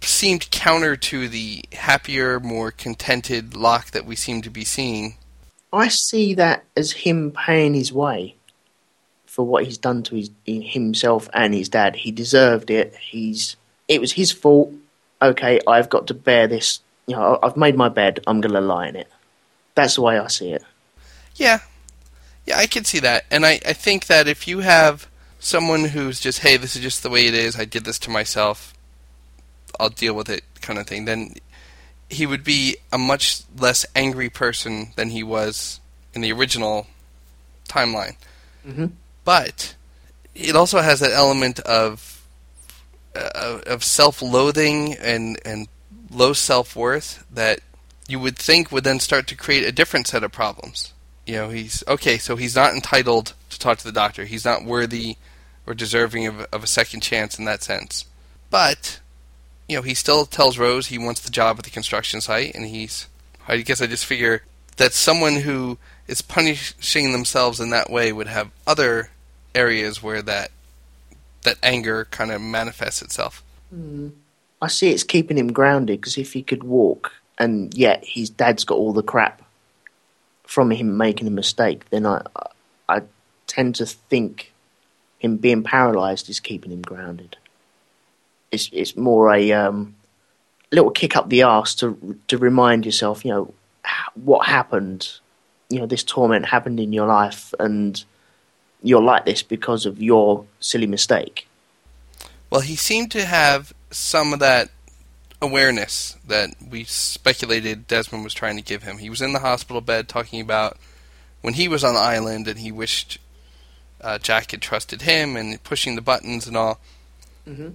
[0.00, 5.16] seemed counter to the happier, more contented Locke that we seem to be seeing.
[5.72, 8.36] I see that as him paying his way
[9.26, 11.96] for what he's done to his himself and his dad.
[11.96, 12.94] He deserved it.
[12.94, 13.56] He's
[13.88, 14.72] it was his fault.
[15.20, 16.78] Okay, I've got to bear this.
[17.08, 18.20] You know, I've made my bed.
[18.28, 19.08] I'm going to lie in it.
[19.74, 20.62] That's the way I see it.
[21.34, 21.58] Yeah.
[22.46, 23.24] Yeah, I can see that.
[23.30, 27.02] And I, I think that if you have someone who's just, hey, this is just
[27.02, 28.74] the way it is, I did this to myself,
[29.78, 31.34] I'll deal with it kind of thing, then
[32.08, 35.80] he would be a much less angry person than he was
[36.12, 36.86] in the original
[37.68, 38.16] timeline.
[38.66, 38.92] Mhm.
[39.24, 39.74] But
[40.34, 42.22] it also has that element of
[43.14, 45.68] uh, of self-loathing and and
[46.10, 47.60] low self-worth that
[48.08, 50.92] you would think would then start to create a different set of problems.
[51.26, 54.24] You know, he's okay, so he's not entitled to talk to the doctor.
[54.24, 55.16] He's not worthy
[55.66, 58.06] or deserving of, of a second chance in that sense.
[58.50, 59.00] But
[59.68, 62.66] you know, he still tells Rose he wants the job at the construction site, and
[62.66, 63.06] he's.
[63.48, 64.42] I guess I just figure
[64.76, 69.10] that someone who is punishing themselves in that way would have other
[69.54, 70.50] areas where that
[71.42, 73.42] that anger kind of manifests itself.
[73.70, 74.08] Hmm.
[74.62, 78.64] I see it's keeping him grounded because if he could walk and yet his dad's
[78.64, 79.42] got all the crap
[80.50, 82.22] from him making a mistake, then I
[82.88, 83.02] I
[83.46, 84.52] tend to think
[85.16, 87.36] him being paralysed is keeping him grounded.
[88.50, 89.94] It's it's more a um,
[90.72, 93.54] little kick up the arse to to remind yourself, you know,
[94.14, 95.20] what happened.
[95.68, 98.04] You know, this torment happened in your life, and
[98.82, 101.46] you're like this because of your silly mistake.
[102.50, 104.70] Well, he seemed to have some of that
[105.42, 108.98] awareness that we speculated Desmond was trying to give him.
[108.98, 110.76] He was in the hospital bed talking about
[111.40, 113.18] when he was on the island and he wished
[114.02, 116.80] uh, Jack had trusted him and pushing the buttons and all.
[117.46, 117.74] Mhm.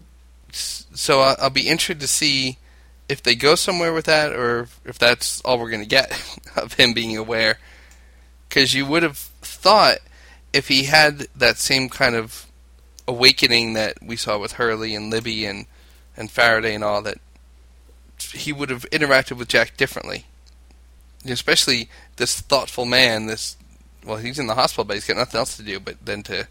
[0.52, 2.58] So I'll, I'll be interested to see
[3.10, 6.12] if they go somewhere with that or if that's all we're going to get
[6.56, 7.60] of him being aware.
[8.48, 9.98] Because you would have thought
[10.54, 12.46] if he had that same kind of
[13.08, 15.66] awakening that we saw with Hurley and Libby and,
[16.18, 17.18] and Faraday and all that
[18.20, 20.26] he would have interacted with Jack differently.
[21.28, 23.26] especially this thoughtful man.
[23.28, 23.58] This
[24.06, 26.48] well, he's in the hospital, but he's got nothing else to do but then to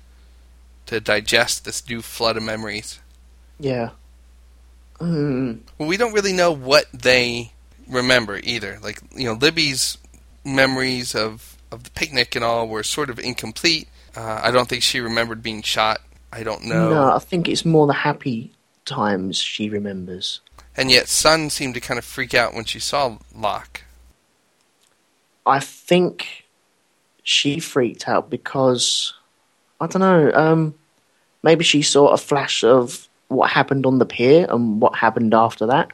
[0.87, 2.99] to digest this new flood of memories.
[3.59, 3.91] Yeah.
[5.01, 7.53] Mm, Well, we don't really know what they
[7.89, 8.79] remember either.
[8.83, 9.99] Like you know, Libby's
[10.45, 13.89] memories of of the picnic and all were sort of incomplete.
[14.17, 16.01] Uh, I don't think she remembered being shot.
[16.33, 16.91] I don't know.
[16.91, 18.53] no, I think it's more the happy
[18.85, 20.41] times she remembers.
[20.77, 23.83] And yet, Sun seemed to kind of freak out when she saw Locke.
[25.47, 26.45] I think
[27.23, 29.13] she freaked out because
[29.81, 30.33] I don't know.
[30.35, 30.75] Um,
[31.43, 35.67] maybe she saw a flash of what happened on the pier and what happened after
[35.67, 35.91] that.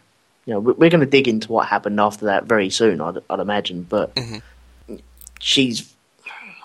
[0.46, 3.00] You know, we- we're going to dig into what happened after that very soon.
[3.00, 4.42] I'd, I'd imagine, but Mhm.
[5.40, 5.92] she's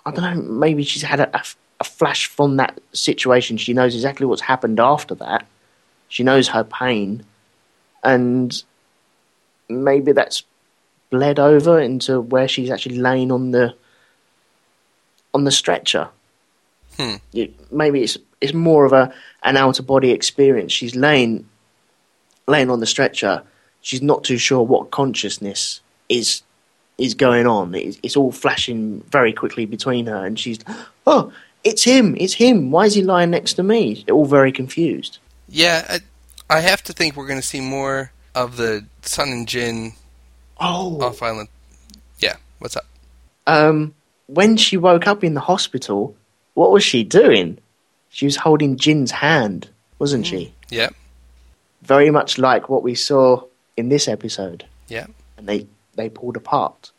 [0.08, 0.41] I don't know.
[0.54, 1.41] Maybe she's had a, a,
[1.80, 3.58] a flash from that situation.
[3.58, 5.47] She knows exactly what's happened after that.
[6.10, 7.25] She knows her pain,
[8.06, 8.63] and
[9.68, 10.44] maybe that's
[11.10, 13.76] bled over into where she's actually laying on the
[15.34, 16.08] on the stretcher.
[16.98, 17.15] Hmm.
[17.34, 19.13] It- maybe it's it's more of a
[19.44, 20.72] an outer body experience.
[20.72, 21.50] She's laying
[22.48, 23.44] laying on the stretcher.
[23.82, 26.44] She's not too sure what consciousness is
[26.98, 27.76] is going on.
[27.76, 30.60] It's, it's all flashing very quickly between her, and she's
[31.06, 32.72] oh, it's him, it's him.
[32.72, 34.06] Why is he lying next to me?
[34.12, 35.18] All very confused.
[35.50, 35.98] Yeah,
[36.49, 39.93] I, I have to think we're going to see more of the Sun and Jin
[40.60, 41.49] Oh, off island.
[42.19, 42.86] Yeah, what's up?
[43.47, 43.93] um,
[44.27, 46.15] when she woke up in the hospital,
[46.55, 47.60] what was she doing?
[48.10, 50.53] She was holding Jin's hand, wasn't she?
[50.71, 50.89] Yeah,
[51.84, 53.43] Very much like what we saw
[53.77, 54.65] in this episode.
[54.88, 55.05] yeah.
[55.38, 56.91] and they they pulled apart.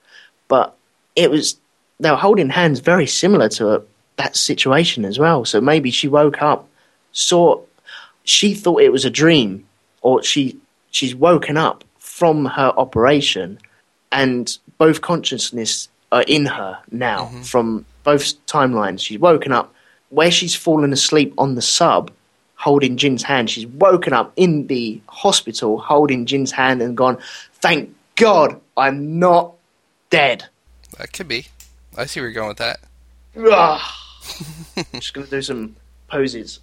[0.49, 0.77] But
[1.17, 1.57] it was
[1.99, 3.81] they were holding hands very similar to uh
[4.17, 5.45] that situation as well.
[5.45, 6.69] So maybe she woke up,
[7.13, 7.61] saw,
[8.27, 9.67] she thought it was a dream,
[10.03, 10.59] or she
[10.91, 13.59] she's woken up from her operation,
[14.13, 17.43] and both consciousness are in her now mm-hmm.
[17.43, 19.01] from both timelines.
[19.01, 19.73] She's woken up
[20.11, 22.11] where she's fallen asleep on the sub.
[22.59, 27.19] Holding Jin's hand, she's woken up in the hospital holding Jin's hand and gone,
[27.53, 29.53] Thank God I'm not
[30.09, 30.47] dead.
[30.97, 31.49] That could be.
[31.99, 32.81] I see where you're going with that.
[33.37, 33.81] Ugh.
[34.95, 35.77] Just gonna do some
[36.09, 36.61] poses.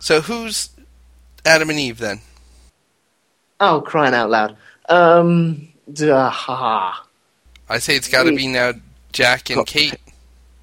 [0.00, 0.70] So who's
[1.44, 2.20] Adam and Eve then?
[3.60, 4.56] Oh, crying out loud.
[4.88, 7.06] Um, duh, ha, ha.
[7.68, 8.72] I say it's got to be now
[9.12, 9.96] Jack and Got- Kate.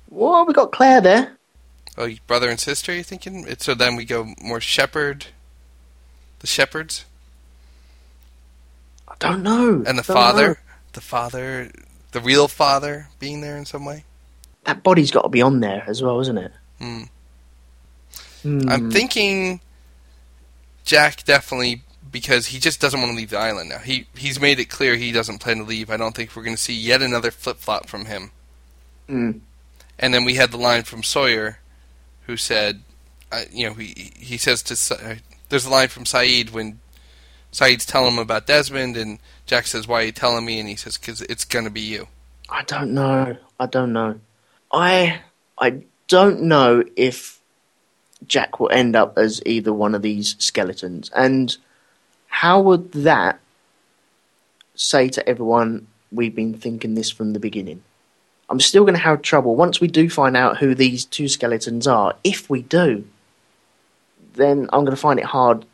[0.10, 1.38] Well, we got Claire there.
[1.98, 2.94] Oh, brother and sister.
[2.94, 3.46] you're thinking?
[3.60, 5.28] So then we go more Shepherd,
[6.40, 7.06] the shepherds,
[9.08, 9.84] I don't know.
[9.86, 10.56] and the father, know.
[10.94, 11.72] the father,
[12.12, 14.04] the real father being there in some way.
[14.66, 16.52] That body's got to be on there as well, isn't it?
[16.80, 17.04] Hmm.
[18.46, 18.70] Hmm.
[18.70, 19.60] I'm thinking
[20.84, 21.82] Jack definitely
[22.12, 23.80] because he just doesn't want to leave the island now.
[23.80, 25.90] He he's made it clear he doesn't plan to leave.
[25.90, 28.30] I don't think we're going to see yet another flip flop from him.
[29.08, 29.32] Hmm.
[29.98, 31.58] And then we had the line from Sawyer,
[32.28, 32.82] who said,
[33.32, 35.16] uh, you know, he he says to uh,
[35.50, 36.80] there's a line from Sayid when
[37.52, 40.76] Sayid's telling him about Desmond, and Jack says, "Why are you telling me?" And he
[40.76, 42.10] says, "Because it's going to be you."
[42.48, 43.38] I don't know.
[43.60, 44.20] I don't know.
[44.72, 45.22] I
[45.58, 47.35] I don't know if
[48.28, 51.10] Jack will end up as either one of these skeletons.
[51.16, 51.56] And
[52.28, 53.40] how would that
[54.76, 57.84] say to everyone we've been thinking this from the beginning?
[58.50, 61.88] I'm still going to have trouble once we do find out who these two skeletons
[61.88, 62.16] are.
[62.24, 63.08] If we do,
[64.34, 65.66] then I'm going to find it hard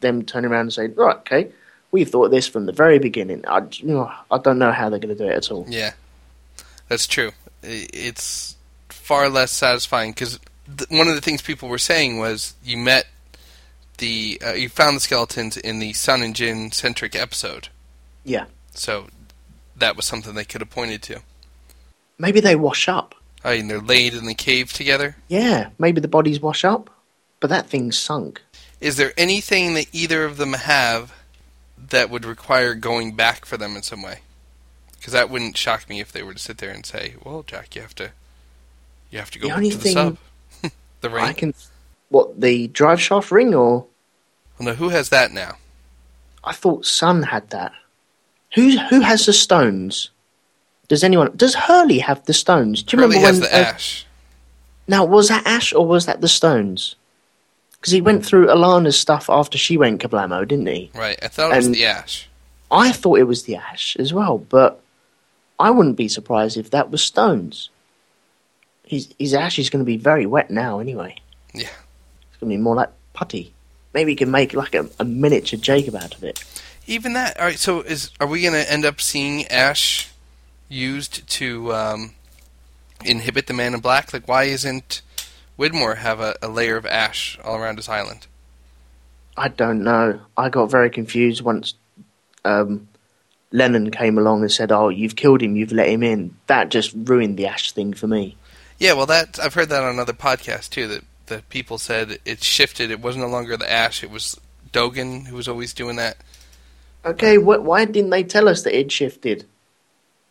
[0.00, 1.50] them turning around and saying, "Right, okay,
[1.90, 4.98] we thought this from the very beginning." I, you know, I don't know how they're
[4.98, 5.66] going to do it at all.
[5.68, 5.92] Yeah,
[6.88, 7.32] that's true.
[7.62, 8.56] It's
[8.88, 10.38] far less satisfying because
[10.76, 13.06] th- one of the things people were saying was you met
[13.98, 17.68] the uh, you found the skeletons in the Sun and Jin centric episode,
[18.24, 18.46] Yeah.
[18.72, 19.08] so
[19.76, 21.20] that was something they could have pointed to.
[22.18, 23.14] Maybe they wash up.
[23.44, 25.16] I mean, they're laid in the cave together.
[25.28, 26.90] Yeah, maybe the bodies wash up,
[27.40, 28.42] but that thing's sunk.
[28.80, 31.14] Is there anything that either of them have
[31.78, 34.20] that would require going back for them in some way?
[34.98, 37.74] Because that wouldn't shock me if they were to sit there and say, "Well, Jack,
[37.74, 38.12] you have to,
[39.10, 40.18] you have to go The back only to the thing sub."
[41.00, 41.24] The ring.
[41.24, 41.54] I can.
[42.08, 43.86] What the drive shaft ring, or
[44.58, 45.56] Well, no, who has that now?
[46.42, 47.72] I thought Sun had that.
[48.54, 50.10] Who who has the stones?
[50.88, 51.32] Does anyone?
[51.36, 52.82] Does Hurley have the stones?
[52.82, 53.50] Do you Hurley remember has when?
[53.50, 54.06] the uh, ash.
[54.88, 56.96] now was that Ash or was that the stones?
[57.72, 60.90] Because he went through Ilana's stuff after she went kablamo, didn't he?
[60.94, 62.28] Right, I thought it was the ash.
[62.70, 64.80] I thought it was the Ash as well, but
[65.58, 67.70] I wouldn't be surprised if that was stones.
[68.90, 71.14] His his ash is going to be very wet now, anyway.
[71.54, 71.62] Yeah.
[71.62, 73.54] It's going to be more like putty.
[73.94, 76.42] Maybe he can make like a, a miniature Jacob out of it.
[76.88, 77.38] Even that.
[77.38, 77.56] All right.
[77.56, 80.10] So, is are we going to end up seeing Ash
[80.68, 82.14] used to um,
[83.04, 84.12] inhibit the Man in Black?
[84.12, 85.02] Like, why isn't
[85.56, 88.26] Widmore have a, a layer of ash all around his island?
[89.36, 90.20] I don't know.
[90.36, 91.74] I got very confused once
[92.44, 92.88] um,
[93.52, 95.54] Lennon came along and said, "Oh, you've killed him.
[95.54, 98.36] You've let him in." That just ruined the ash thing for me.
[98.80, 100.88] Yeah, well, that I've heard that on another podcast too.
[100.88, 102.90] That that people said it shifted.
[102.90, 104.02] It was no longer the ash.
[104.02, 104.40] It was
[104.72, 106.16] Dogen who was always doing that.
[107.04, 109.44] Okay, wh- why didn't they tell us that it shifted?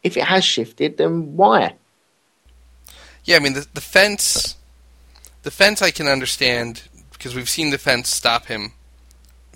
[0.04, 1.76] If it has shifted, then why?
[3.24, 4.58] Yeah, I mean the the fence,
[5.44, 6.84] the fence I can understand
[7.14, 8.72] because we've seen the fence stop him,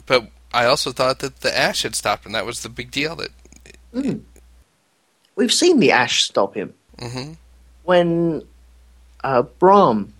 [0.05, 2.33] but I also thought that the ash had stopped him.
[2.33, 3.15] That was the big deal.
[3.15, 3.31] That
[5.35, 7.33] We've seen the ash stop him hmm
[7.83, 8.43] when
[9.23, 10.13] uh, Bram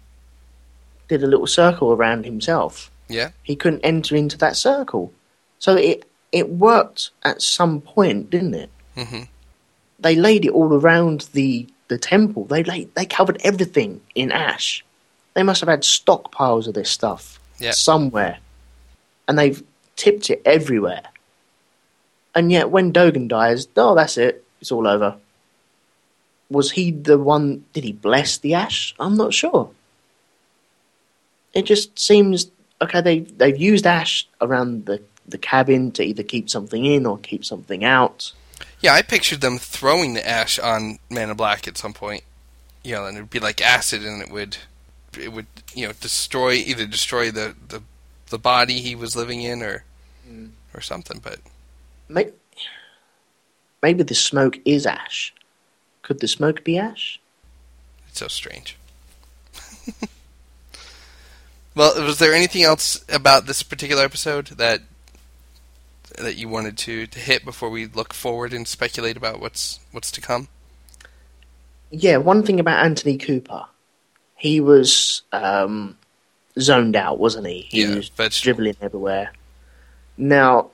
[1.08, 2.89] did a little circle around himself.
[3.10, 5.12] yeah, He couldn't enter into that circle,
[5.60, 8.70] so it it worked at some point, didn't it?
[8.95, 9.24] hmm
[9.99, 12.45] They laid it all around the the temple.
[12.45, 14.84] They laid, they covered everything in ash.
[15.36, 17.72] They must have had stockpiles of this stuff Yeah.
[17.72, 18.38] somewhere,
[19.28, 19.62] and they've
[19.95, 21.04] tipped it everywhere.
[22.36, 24.43] And yet, when Dogen dies, oh, that's it.
[24.60, 25.18] It's all over.
[26.54, 27.66] Was he the one?
[27.74, 28.95] Did he bless the ash?
[28.99, 29.72] I'm not sure.
[31.54, 32.49] It just seems
[32.82, 33.01] okay.
[33.01, 37.43] They they've used ash around the the cabin to either keep something in or keep
[37.43, 38.32] something out.
[38.80, 38.93] yeah.
[38.93, 42.24] I pictured them throwing the ash on Man in Black at some point.
[42.84, 44.58] You know, and it would be like acid, and it would
[45.20, 47.84] it would you know destroy either destroy the the,
[48.30, 49.84] the body he was living in or
[50.26, 50.47] hmm.
[50.74, 51.20] or something.
[51.24, 51.39] But
[52.10, 52.32] Maybe,
[53.82, 55.34] maybe the smoke is ash.
[56.04, 57.20] Could the smoke be ash?
[58.08, 58.78] It's so strange.
[61.76, 64.82] well, was there anything else about this particular episode that
[66.20, 70.12] that you wanted to, to hit before we look forward and speculate about what's what's
[70.12, 70.47] to come?
[71.89, 73.66] Yeah, one thing about Anthony Cooper.
[74.36, 75.97] He was um,
[76.60, 77.62] zoned out, wasn't he?
[77.70, 78.43] He Yeah, was vegetable.
[78.56, 79.32] dribbling everywhere.
[80.18, 80.70] Now,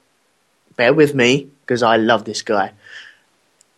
[0.75, 2.71] bear with me, because I love this guy.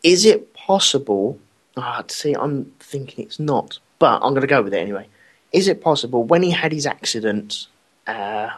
[0.01, 1.39] Is it possible?
[1.77, 5.07] Ah, see, I'm thinking it's not, but I'm going to go with it anyway.
[5.51, 7.67] Is it possible when he had his accident
[8.07, 8.49] uh,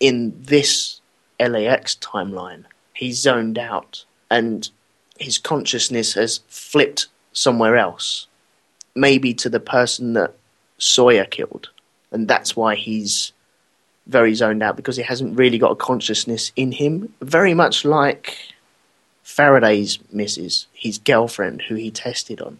[0.00, 1.00] in this
[1.40, 4.68] LAX timeline, he zoned out and
[5.18, 8.26] his consciousness has flipped somewhere else,
[8.94, 10.34] maybe to the person that
[10.78, 11.70] Sawyer killed,
[12.10, 13.32] and that's why he's
[14.06, 17.12] very zoned out because he hasn't really got a consciousness in him.
[17.20, 18.36] Very much like
[19.26, 22.58] Faraday's missus, his girlfriend, who he tested on,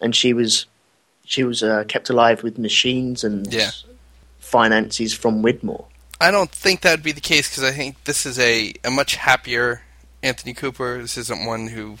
[0.00, 0.64] and she was
[1.24, 3.70] she was uh, kept alive with machines and Yeah.
[4.40, 5.84] finances from Widmore.
[6.18, 8.90] I don't think that would be the case because I think this is a, a
[8.90, 9.82] much happier
[10.22, 10.98] Anthony Cooper.
[11.02, 11.98] This isn't one who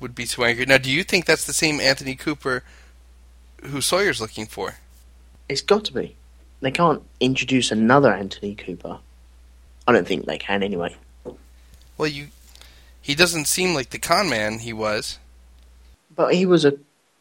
[0.00, 0.66] would be so angry.
[0.66, 2.64] Now, do you think that's the same Anthony Cooper
[3.62, 4.74] who Sawyer's looking for?
[5.48, 6.16] It's got to be.
[6.60, 8.98] They can't introduce another Anthony Cooper.
[9.86, 10.96] I don't think they can anyway.
[11.96, 12.28] Well, you
[13.04, 15.18] he doesn't seem like the con man he was.
[16.16, 16.72] But he was a,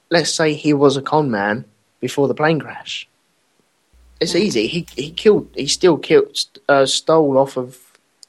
[0.10, 1.66] let's say he was a con man
[2.00, 3.06] before the plane crash.
[4.22, 4.68] It's easy.
[4.68, 5.50] He he killed.
[5.54, 6.40] He still killed.
[6.70, 7.80] Uh, stole off of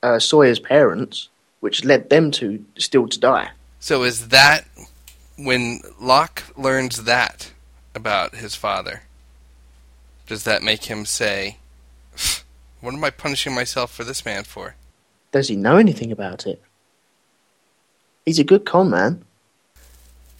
[0.02, 1.28] uh, Sawyer's parents,
[1.60, 3.50] which led them to still to die.
[3.78, 4.64] So is that
[5.36, 7.52] when Locke learns that
[7.94, 9.02] about his father?
[10.26, 11.58] Does that make him say,
[12.80, 14.74] "What am I punishing myself for this man for?"
[15.30, 16.60] Does he know anything about it?
[18.24, 19.24] He's a good con man.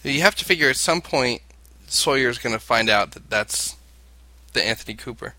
[0.02, 1.42] You have to figure at some point
[1.86, 3.76] Sawyer's going to find out that that's
[4.52, 5.34] the Anthony Cooper.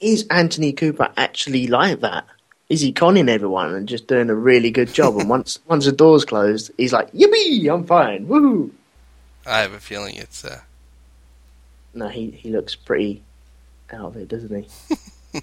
[0.00, 2.24] Is Anthony Cooper actually like that?
[2.68, 5.18] Is he conning everyone and just doing a really good job?
[5.18, 7.72] and once once the door's closed, he's like, "Yippee!
[7.72, 8.26] I'm fine.
[8.26, 8.70] Woohoo!"
[9.46, 10.60] I have a feeling it's uh,
[11.94, 13.22] No, he, he looks pretty
[13.92, 15.40] out of it, doesn't he?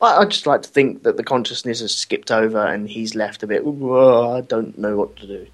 [0.00, 3.42] I, I just like to think that the consciousness has skipped over and he's left
[3.42, 3.62] a bit.
[3.62, 5.46] I don't know what to do.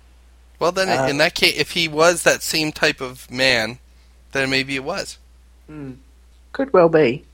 [0.62, 0.72] Well.
[0.72, 3.78] Then Uh, in that case, if he was that same type of man,
[4.30, 5.18] then maybe it was.
[5.66, 5.94] Hmm.
[6.52, 7.24] Could well be.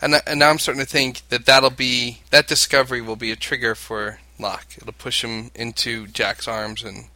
[0.00, 3.32] And, uh, and now I'm starting to think that that'll be that discovery will be
[3.32, 4.66] a trigger for Locke.
[4.76, 7.06] It'll push him into Jack's arms and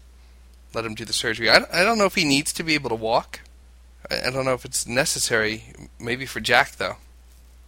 [0.75, 1.49] let him do the surgery.
[1.49, 3.41] I, I don't know if he needs to be able to walk.
[4.11, 5.65] I, I don't know if it's necessary.
[6.01, 6.97] Maybe for Jack though,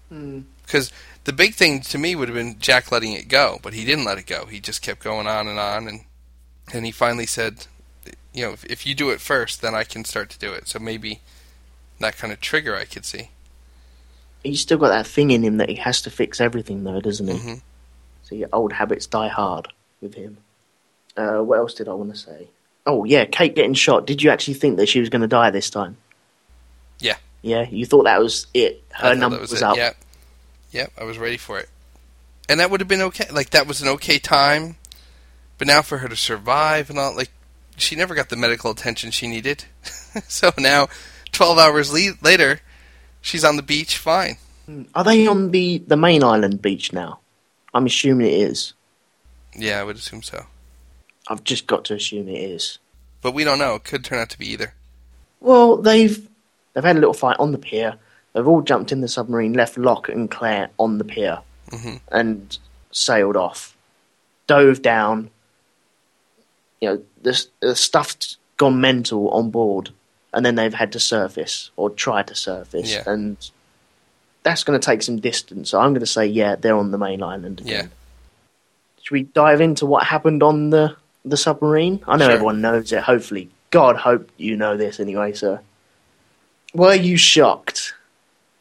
[0.08, 0.40] hmm.
[0.66, 0.90] because
[1.24, 4.06] the big thing to me would have been Jack letting it go, but he didn't
[4.06, 4.46] let it go.
[4.46, 6.00] He just kept going on and on, and
[6.72, 7.66] and he finally said,
[8.32, 10.68] you know, if, if you do it first, then I can start to do it.
[10.68, 11.20] So maybe
[11.98, 13.30] that kind of trigger I could see.
[14.42, 17.28] He's still got that thing in him that he has to fix everything, though, doesn't
[17.28, 17.34] he?
[17.34, 17.62] Mhm.
[18.22, 19.68] So your old habits die hard
[20.00, 20.38] with him.
[21.16, 22.48] Uh, what else did I want to say?
[22.86, 24.06] Oh yeah, Kate getting shot.
[24.06, 25.96] Did you actually think that she was going to die this time?
[26.98, 27.16] Yeah.
[27.42, 28.82] Yeah, you thought that was it.
[28.90, 29.62] Her number was, it.
[29.62, 29.76] up.
[29.76, 29.96] Yep.
[30.72, 31.68] Yep, I was ready for it.
[32.48, 33.28] And that would have been okay.
[33.30, 34.76] Like that was an okay time.
[35.60, 37.30] But now for her to survive and all like
[37.76, 39.66] she never got the medical attention she needed.
[40.26, 40.88] so now
[41.32, 42.60] 12 hours le- later,
[43.20, 44.38] she's on the beach fine.
[44.94, 47.20] Are they on the the main island beach now?
[47.74, 48.72] I'm assuming it is.
[49.54, 50.46] Yeah, I would assume so.
[51.28, 52.78] I've just got to assume it is.
[53.20, 53.74] But we don't know.
[53.74, 54.72] It could turn out to be either.
[55.40, 56.26] Well, they've
[56.72, 57.96] they've had a little fight on the pier.
[58.32, 61.40] They've all jumped in the submarine, left Locke and Claire on the pier,
[61.70, 62.00] Mhm.
[62.10, 62.56] and
[62.92, 63.76] sailed off.
[64.46, 65.28] Dove down.
[66.80, 69.90] You know, the, the stuff's gone mental on board,
[70.32, 73.02] and then they've had to surface or try to surface, Yeah.
[73.06, 73.36] and
[74.42, 75.70] that's going to take some distance.
[75.70, 77.60] So I'm going to say, yeah, they're on the main island.
[77.64, 77.86] Yeah.
[79.02, 82.02] Should we dive into what happened on the the submarine?
[82.08, 82.32] I know Sure.
[82.32, 83.02] everyone knows it.
[83.02, 85.60] Hopefully, God, hope you know this anyway, sir.
[86.72, 87.92] Were you shocked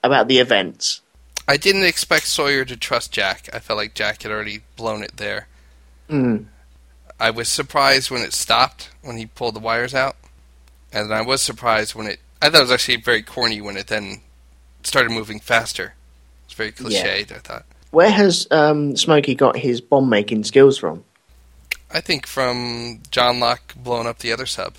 [0.04, 1.02] about the events?
[1.48, 3.50] I didn't expect Sawyer to trust Jack.
[3.54, 5.48] I felt like Jack had already blown it there.
[6.10, 6.46] Mm.
[7.20, 10.16] I was surprised when it stopped when he pulled the wires out,
[10.92, 12.20] and I was surprised when it.
[12.42, 14.22] I thought it was actually very corny when it then
[14.84, 15.96] started moving faster.
[16.46, 17.32] It's very cliched.
[17.32, 17.66] I thought.
[17.92, 21.04] Where has um, Smokey got his bomb making skills from?
[21.92, 24.76] I think from John Locke blowing up the other sub.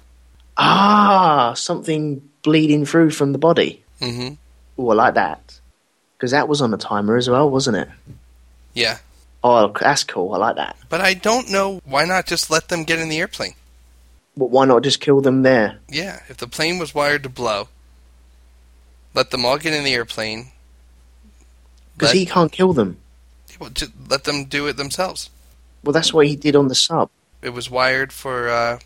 [0.56, 3.82] Ah, something bleeding through from the body.
[4.00, 4.34] Mm-hmm.
[4.78, 5.60] Oh, I like that.
[6.16, 7.88] Because that was on a timer as well, wasn't it?
[8.74, 8.98] Yeah,
[9.42, 10.34] Oh, that's cool.
[10.34, 10.76] I like that.
[10.88, 13.54] but I don't know why not just let them get in the airplane.
[14.36, 15.78] But why not just kill them there?
[15.88, 17.68] Yeah, if the plane was wired to blow,
[19.14, 20.52] let them all get in the airplane.
[21.96, 22.98] Because he can't kill them.
[23.58, 23.70] Well,
[24.08, 25.28] let them do it themselves.
[25.84, 27.10] Well, that's what he did on the sub.
[27.42, 28.78] It was wired for uh,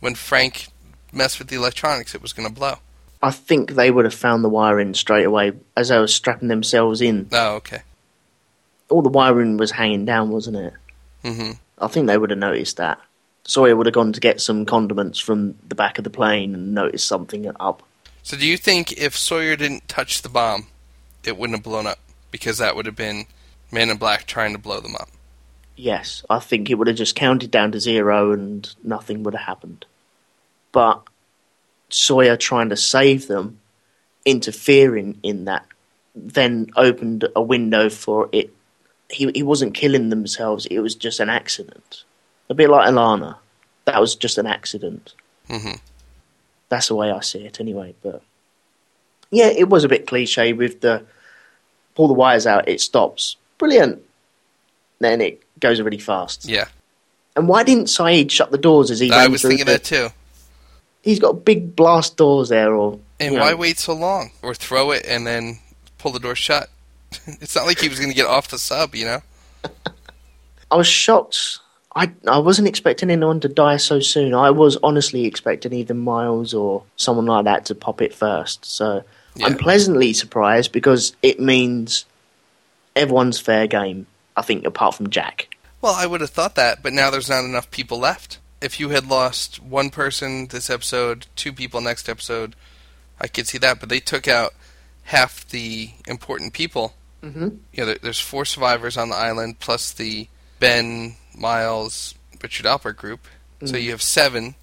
[0.00, 0.68] when Frank
[1.12, 2.14] messed with the electronics.
[2.14, 2.76] It was going to blow.
[3.22, 7.00] I think they would have found the wiring straight away as they were strapping themselves
[7.00, 7.28] in.
[7.32, 7.82] Oh, okay.
[8.88, 10.74] All the wiring was hanging down, wasn't it?
[11.24, 12.98] hmm I think they would have noticed that.
[13.44, 16.74] Sawyer would have gone to get some condiments from the back of the plane and
[16.74, 17.82] noticed something up.
[18.22, 20.66] So, do you think if Sawyer didn't touch the bomb,
[21.24, 21.98] it wouldn't have blown up?
[22.30, 23.26] Because that would have been
[23.70, 25.10] Man in Black trying to blow them up.
[25.76, 29.46] Yes, I think it would have just counted down to zero and nothing would have
[29.46, 29.84] happened.
[30.72, 31.02] But
[31.90, 33.60] Sawyer trying to save them,
[34.24, 35.66] interfering in that,
[36.14, 38.52] then opened a window for it.
[39.10, 40.66] He he wasn't killing themselves.
[40.66, 42.04] It was just an accident.
[42.48, 43.36] A bit like Ilana.
[43.84, 45.14] That was just an accident.
[45.48, 45.72] hmm
[46.68, 47.94] That's the way I see it, anyway.
[48.02, 48.22] But
[49.30, 51.04] yeah, it was a bit cliche with the
[51.94, 53.36] pull the wires out, it stops.
[53.58, 54.02] Brilliant.
[54.98, 56.44] Then it goes really fast.
[56.46, 56.66] Yeah,
[57.34, 60.08] And why didn't Sayid shut the doors as he I was through thinking that too.
[61.02, 64.32] He's got big blast doors there, or And why know, wait so long?
[64.42, 65.58] Or throw it and then
[65.98, 66.68] pull the door shut?
[67.26, 69.20] it's not like he was going to get off the sub, you know?
[70.70, 71.58] I was shocked.
[71.94, 74.34] I I wasn't expecting anyone to die so soon.
[74.34, 78.64] I was honestly expecting either Miles or someone like that to pop it first.
[78.64, 79.02] So
[79.42, 82.04] I'm pleasantly surprised because it means
[82.94, 84.06] everyone's fair game.
[84.36, 85.56] I think, apart from Jack.
[85.80, 88.38] Well, I would have thought that, but now there's not enough people left.
[88.60, 92.54] If you had lost one person this episode, two people next episode,
[93.18, 93.80] I could see that.
[93.80, 94.52] But they took out
[95.06, 96.94] half the important people.
[97.22, 97.48] Mm-hmm.
[97.72, 100.28] You know, there, there's four survivors on the island, plus the
[100.60, 103.26] Ben, Miles, Richard Alpert group.
[103.64, 104.54] So you have seven.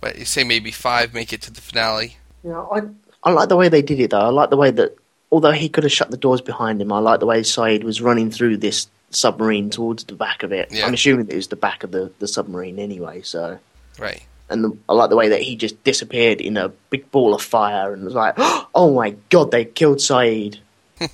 [0.00, 2.16] But you say maybe five make it to the finale.
[2.42, 2.82] Yeah, I
[3.22, 4.20] I like the way they did it though.
[4.20, 4.96] I like the way that
[5.30, 8.00] although he could have shut the doors behind him, I like the way Sayid was
[8.00, 10.68] running through this submarine towards the back of it.
[10.70, 10.86] Yeah.
[10.86, 13.22] I'm assuming it was the back of the, the submarine anyway.
[13.22, 13.58] So,
[13.98, 14.22] Right.
[14.48, 17.42] And the, I like the way that he just disappeared in a big ball of
[17.42, 18.34] fire and was like,
[18.74, 20.58] "Oh my god, they killed Sayid!"
[21.00, 21.10] and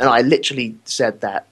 [0.00, 1.46] I literally said that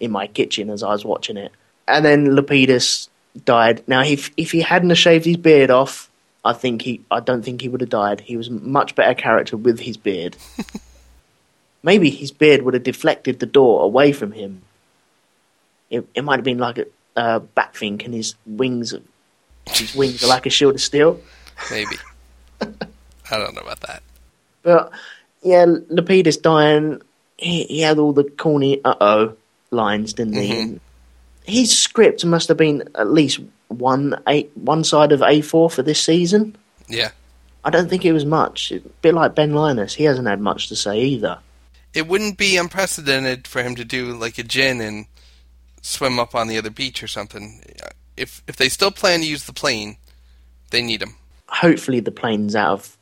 [0.00, 1.52] in my kitchen as I was watching it.
[1.86, 3.08] And then Lapidus
[3.44, 3.84] died.
[3.86, 6.10] Now, if if he hadn't have shaved his beard off,
[6.44, 7.02] I think he.
[7.10, 8.20] I don't think he would have died.
[8.20, 10.36] He was a much better character with his beard.
[11.82, 14.62] Maybe his beard would have deflected the door away from him.
[15.90, 18.94] It, it might have been like a uh, Batfink, and his wings,
[19.68, 21.20] his wings are like a shield of steel.
[21.70, 21.96] Maybe.
[22.60, 24.02] I don't know about that.
[24.62, 24.92] But
[25.42, 27.02] yeah, Lapidus dying.
[27.36, 29.36] He, he had all the corny "uh oh"
[29.70, 30.52] lines, didn't he?
[30.52, 30.80] Mhm.
[31.44, 35.82] His script must have been at least one a one side of A four for
[35.82, 36.56] this season.
[36.88, 37.10] Yeah.
[37.64, 38.72] I don't think it was much.
[38.72, 41.38] A bit like Ben Linus, he hasn't had much to say either.
[41.94, 45.06] It wouldn't be unprecedented for him to do like a Jin and
[45.80, 47.62] swim up on the other beach or something.
[48.16, 49.96] If if they still plan to use the plane,
[50.70, 51.16] They need them.
[51.48, 52.96] Hopefully, the plane's out of.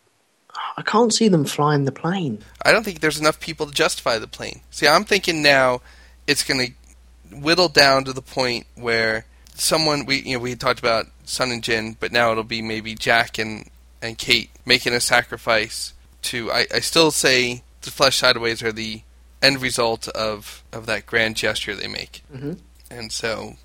[0.76, 2.42] I can't see them flying the plane.
[2.64, 4.60] I don't think there's enough people to justify the plane.
[4.70, 5.80] See, I'm thinking now
[6.26, 10.80] it's going to whittle down to the point where someone we you know we talked
[10.80, 13.70] about Sun and Jin, but now it'll be maybe Jack and
[14.02, 16.50] and Kate making a sacrifice to.
[16.52, 19.02] I, I still say the flash sideways are the
[19.40, 22.58] end result of of that grand gesture they make, Mhm.
[22.90, 23.56] and so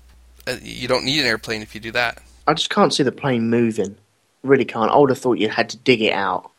[0.62, 2.22] you don't need an airplane if you do that.
[2.46, 3.96] I just can't see the plane moving.
[4.42, 4.90] Really can't.
[4.90, 6.50] I would have thought you had to dig it out.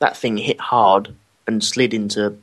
[0.00, 1.14] That thing hit hard
[1.46, 2.36] and slid into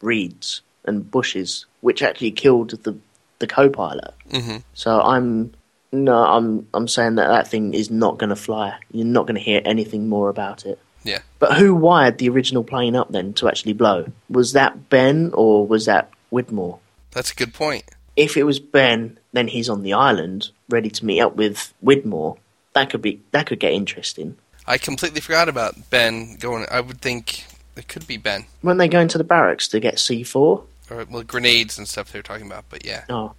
[0.00, 2.96] reeds and bushes, which actually killed the
[3.38, 4.14] the co-pilot.
[4.30, 5.52] hmm So I'm
[5.92, 8.78] no, I'm I'm saying that that thing is not going to fly.
[8.90, 10.78] You're not going to hear anything more about it.
[11.04, 11.20] Yeah.
[11.38, 14.06] But who wired the original plane up then to actually blow?
[14.28, 16.78] Was that Ben or was that Widmore?
[17.12, 17.84] That's a good point.
[18.16, 22.38] If it was Ben, then he's on the island, ready to meet up with Widmore.
[22.74, 24.36] That could be that could get interesting.
[24.66, 26.66] I completely forgot about Ben going.
[26.70, 27.44] I would think
[27.76, 30.64] it could be Ben Weren't they going to the barracks to get C four?
[30.90, 32.64] or well grenades and stuff they were talking about.
[32.70, 33.34] But yeah, Oh,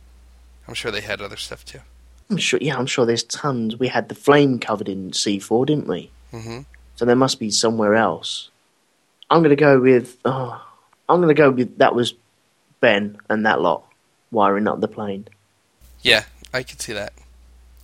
[0.67, 1.79] I'm sure they had other stuff too.
[2.29, 2.59] I'm sure.
[2.61, 3.77] Yeah, I'm sure there's tons.
[3.79, 6.11] We had the flame covered in C four, didn't we?
[6.33, 6.59] Mm-hmm.
[6.97, 8.49] So there must be somewhere else.
[9.29, 10.17] I'm to go with.
[10.25, 10.63] Oh,
[11.09, 12.13] I'm going to go with that was
[12.81, 13.85] Ben and that lot
[14.31, 15.27] wiring up the plane.
[16.01, 16.23] Yeah,
[16.53, 17.13] I could see that,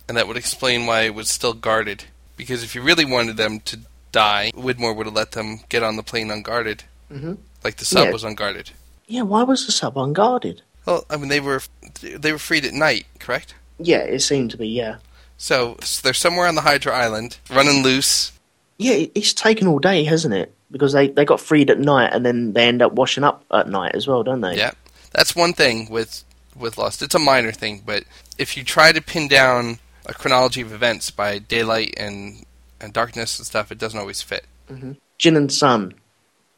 [0.08, 2.04] and that would explain why it was still guarded.
[2.36, 3.78] Because if you really wanted them to
[4.12, 7.38] die, Widmore would have let them get on the plane unguarded, Mhm.
[7.62, 8.12] like the sub Yeah.
[8.12, 8.70] was unguarded.
[9.06, 10.62] Yeah, why was the sub unguarded?
[10.86, 11.62] Well, I mean they were
[12.02, 13.54] they were freed at night, correct?
[13.78, 14.68] Yeah, it seemed to be.
[14.68, 14.96] Yeah,
[15.36, 18.32] So, so they're somewhere on the Hydra Island, running loose.
[18.78, 19.06] yeah.
[19.14, 20.52] It's taken all day, hasn't it?
[20.70, 23.68] Because they they got freed at night and then they end up washing up at
[23.68, 24.56] night as well, don't they?
[24.56, 24.72] Yeah,
[25.12, 26.24] that's one thing with
[26.56, 27.02] with Lost.
[27.02, 28.04] It's a minor thing, but
[28.38, 32.44] if you try to pin down a chronology of events by daylight and
[32.80, 34.44] and darkness and stuff, it doesn't always fit.
[34.70, 34.92] Mm-hmm.
[35.18, 35.94] Jin and Sun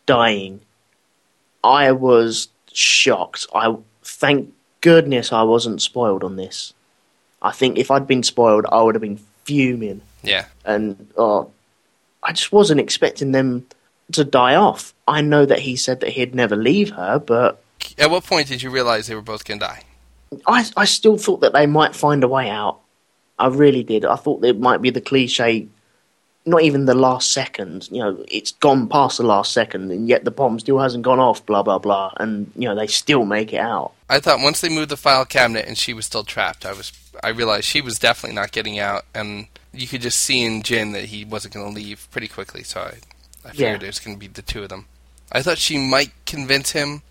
[0.06, 0.60] dying.
[1.62, 3.46] I was shocked.
[3.54, 6.72] I thank goodness I wasn't spoiled on this.
[7.42, 10.00] I think if I'd been spoiled, I would have been fuming.
[10.22, 11.50] Yeah, and oh,
[12.22, 13.66] I just wasn't expecting them
[14.12, 14.94] to die off.
[15.06, 17.62] I know that he said that he'd never leave her, but
[17.98, 19.82] At what point did you realize they were both going to die?
[20.46, 22.80] I, I still thought that they might find a way out.
[23.38, 24.04] I really did.
[24.04, 25.68] I thought it might be the cliche,
[26.46, 27.88] not even the last second.
[27.90, 31.18] You know, it's gone past the last second, and yet the bomb still hasn't gone
[31.20, 31.44] off.
[31.44, 33.92] Blah blah blah, and you know they still make it out.
[34.08, 36.92] I thought once they moved the file cabinet and she was still trapped, I was
[37.22, 40.92] I realized she was definitely not getting out, and you could just see in Jin
[40.92, 42.62] that he wasn't going to leave pretty quickly.
[42.62, 42.94] So I,
[43.46, 43.84] I figured Yeah.
[43.84, 44.86] it was going to be the two of them.
[45.30, 47.02] I thought she might convince him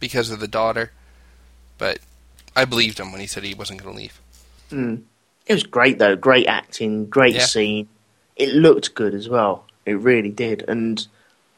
[0.00, 0.92] because of the daughter,
[1.76, 1.98] but
[2.56, 4.20] I believed him when he said he wasn't going to leave.
[4.70, 5.02] Mm.
[5.46, 6.16] It was great though.
[6.16, 7.44] Great acting, great Yeah.
[7.46, 7.88] scene.
[8.34, 9.64] It looked good as well.
[9.84, 10.64] It really did.
[10.66, 11.06] And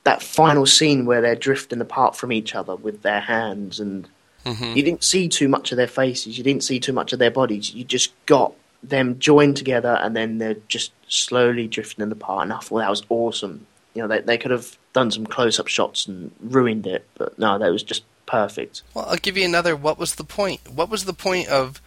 [0.05, 4.09] that final scene where they're drifting apart from each other with their hands, and
[4.45, 6.37] hmm you didn't see too much of their faces.
[6.39, 7.75] You didn't see too much of their bodies.
[7.75, 12.43] You just got them joined together, and then they're just slowly drifting apart.
[12.45, 13.67] And I thought that was awesome.
[13.95, 17.39] You know, they they could have done some close up shots and ruined it, but
[17.39, 18.83] no, that was just perfect.
[18.95, 19.75] Well, I'll give you another.
[19.75, 20.61] What was the point?
[20.71, 21.81] What was the point of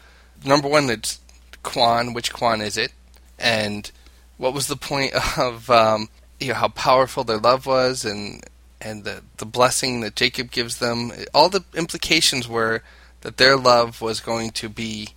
[0.44, 0.89] number one?
[0.89, 1.20] It's
[1.64, 2.14] Kwon.
[2.14, 2.92] Which Kwon is it?
[3.39, 3.89] And
[4.38, 8.44] what was the point of um, you know how powerful their love was, and
[8.82, 11.12] and the the blessing that Jacob gives them?
[11.34, 12.82] All the implications were
[13.22, 15.10] that their love was going to be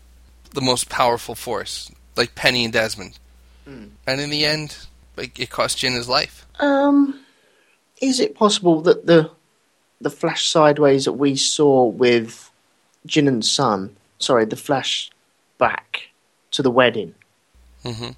[0.52, 3.18] the most powerful force, like Penny and Desmond.
[3.64, 3.86] Hmm.
[4.06, 6.46] And in the end, like, it cost Jin his life.
[6.60, 7.20] Um,
[8.00, 9.30] is it possible that the
[10.00, 12.50] the flash sideways that we saw with
[13.06, 15.10] Jin and Sun, sorry, the flash
[15.58, 16.08] back
[16.52, 17.14] to the wedding,
[17.82, 18.10] hmm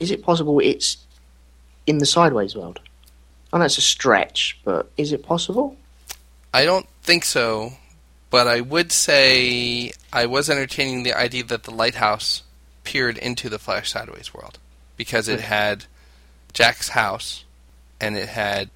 [0.00, 0.96] is it possible it's
[1.86, 2.80] in the sideways world?
[3.52, 5.76] I know it's a stretch, but is it possible?
[6.52, 7.74] I don't think so,
[8.30, 12.42] but I would say I was entertaining the idea that the lighthouse
[12.82, 14.58] peered into the Flash Sideways world
[14.96, 15.84] because it had
[16.52, 17.44] Jack's house
[18.00, 18.70] and it had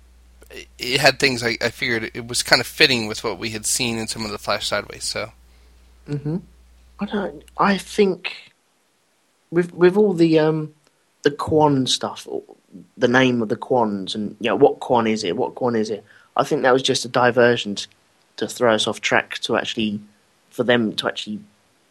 [0.79, 3.67] it had things I, I figured it was kind of fitting with what we had
[3.67, 5.05] seen in some of the Flash Sideways.
[5.05, 5.33] So
[6.07, 6.39] hmm
[7.01, 7.45] I don't.
[7.59, 8.53] I think
[9.51, 10.75] with with all the um
[11.23, 12.27] the Kwon stuff,
[12.97, 15.37] the name of the Kwons, and you know what Kwon is it?
[15.37, 16.05] What Kwon is it?
[16.37, 17.89] I think that was just a diversion to,
[18.37, 20.01] to throw us off track to actually
[20.51, 21.41] for them to actually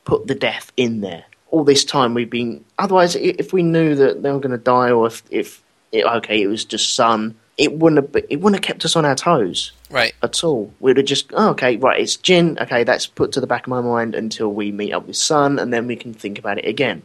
[0.05, 1.26] put the death in there.
[1.51, 2.64] All this time we've been.
[2.80, 5.61] Otherwise, if we knew that they were going to die, or if if
[5.91, 8.12] it, okay, it was just Sun, it wouldn't have.
[8.12, 10.74] be- It wouldn't have kept us on our toes right, at all.
[10.80, 12.58] We'd have just, oh, okay, right, it's Jin.
[12.60, 15.60] Okay, that's put to the back of my mind until we meet up with Sun,
[15.60, 17.04] and then we can think about it again.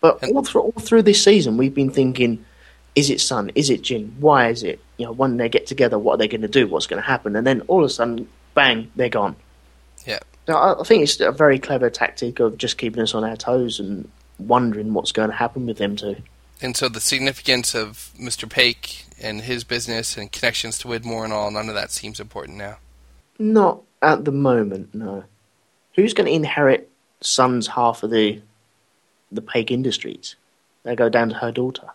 [0.00, 2.44] But all through all through this season, we've been thinking:
[2.94, 3.52] Is it Sun?
[3.54, 4.14] Is it Jin?
[4.20, 4.80] Why is it?
[4.98, 6.66] You know, when they get together, what are they going to do?
[6.66, 7.34] What's going to happen?
[7.36, 9.36] And then all of a sudden, bang, they're gone.
[10.04, 10.18] Yeah.
[10.46, 13.36] So I, I think it's a very clever tactic of just keeping us on our
[13.36, 14.08] toes and
[14.38, 16.16] wondering what's going to happen with them two.
[16.62, 18.48] And so the significance of Mr.
[18.48, 22.56] Paik and his business and connections to Widmore and all, none of that seems important
[22.56, 22.78] now.
[23.38, 25.24] Not at the moment, no.
[25.96, 26.88] Who's going to inherit
[27.20, 28.40] Sun's half of the
[29.32, 30.36] the Paik Industries?
[30.84, 31.88] They go down to her daughter.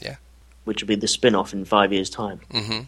[0.00, 0.16] Yeah.
[0.64, 2.40] Which will be the spin off in five years' time.
[2.50, 2.80] hmm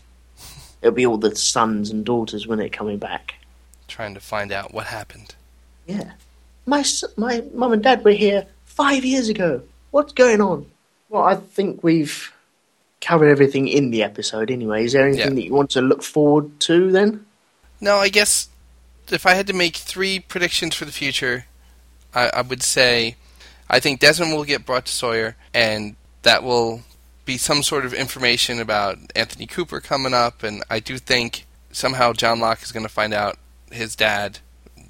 [0.82, 3.34] It'll be all the sons and daughters when it coming back.
[3.88, 5.34] Trying to find out what happened.
[5.86, 6.12] Yeah.
[6.66, 6.84] My
[7.16, 9.62] my mum and dad were here five years ago.
[9.94, 10.66] What's going on?
[11.08, 12.32] Well, I think we've
[13.00, 14.86] covered everything in the episode anyway.
[14.86, 15.34] Is there anything Yeah.
[15.34, 17.24] that you want to look forward to then?
[17.80, 18.48] No, I guess
[19.12, 21.46] if I had to make three predictions for the future,
[22.12, 23.14] I, I would say
[23.70, 26.82] I think Desmond will get brought to Sawyer, and that will
[27.24, 30.42] be some sort of information about Anthony Cooper coming up.
[30.42, 33.38] And I do think somehow John Locke is going to find out
[33.70, 34.40] his dad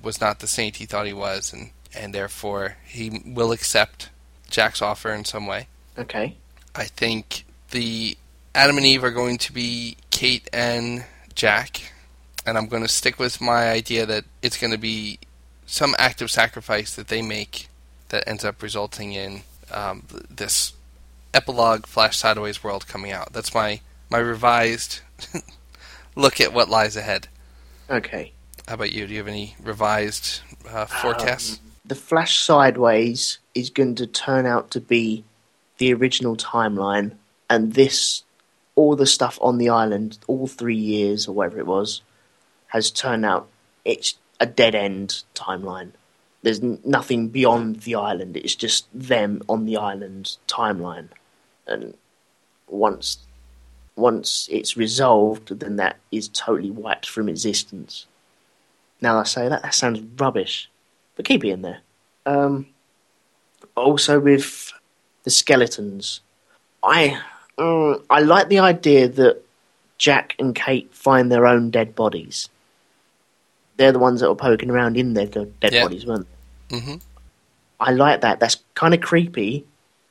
[0.03, 4.09] was not the saint he thought he was, and, and therefore he will accept
[4.55, 5.67] Jack's offer in some way.
[5.99, 6.37] Okay.
[6.75, 8.17] I think the
[8.55, 11.93] Adam and Eve are going to be Kate and Jack,
[12.47, 15.19] and I'm going to stick with my idea that it's going to be
[15.67, 17.69] some act of sacrifice that they make
[18.11, 19.43] that ends up resulting in
[19.73, 20.75] um, this
[21.33, 23.33] epilogue Flash Sideways world coming out.
[23.33, 25.01] That's my my revised
[26.15, 27.27] look at what lies ahead.
[27.91, 28.33] Okay.
[28.69, 29.07] How about you?
[29.07, 31.59] Do you have any revised uh, forecasts?
[31.85, 35.25] The Flash Sideways is going to turn out to be
[35.79, 37.13] the original timeline,
[37.51, 38.25] and this,
[38.75, 42.01] all the stuff on the island, all three years or whatever it was,
[42.69, 43.49] has turned out
[43.85, 45.93] it's a dead end timeline.
[46.43, 48.37] There's nothing beyond the island.
[48.37, 51.09] It's just them on the island timeline,
[51.67, 51.95] and
[52.69, 53.19] once
[53.97, 58.07] once it's resolved, then that is totally wiped from existence.
[59.01, 60.69] Now I say that, that sounds rubbish
[61.17, 61.79] but keep it in there.
[62.27, 62.67] Um,
[63.77, 64.73] also with
[65.25, 66.21] the skeletons,
[66.83, 67.21] I
[67.59, 69.43] mm, I like the idea that
[69.99, 72.49] Jack and Kate find their own dead bodies.
[73.77, 75.83] They're the ones that were poking around in their dead Yeah.
[75.83, 76.27] bodies, weren't
[76.71, 76.79] they?
[76.81, 76.95] hmm
[77.81, 78.39] I like that.
[78.41, 79.65] That's kind of creepy,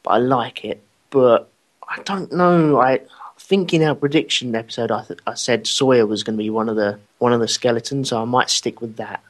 [0.04, 0.84] but I like it.
[1.10, 1.50] But
[1.88, 2.80] I don't know.
[2.82, 3.00] I
[3.40, 6.68] think in our prediction episode, I, th- I said Sawyer was going to be one
[6.70, 9.24] of the one of the skeletons, so I might stick with that.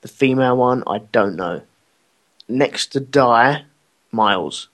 [0.00, 1.62] The female one, I don't know.
[2.48, 3.64] Next to die,
[4.12, 4.68] Miles.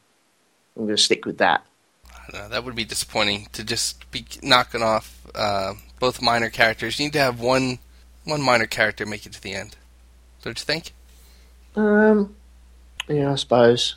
[0.76, 1.64] I'm going to stick with that.
[2.32, 6.98] I that would be disappointing to just be knocking off uh, both minor characters.
[6.98, 7.78] You need to have one
[8.24, 9.76] one minor character make it to the end.
[10.42, 10.92] Don't you think?
[11.76, 12.34] Um,
[13.08, 13.96] yeah, I suppose.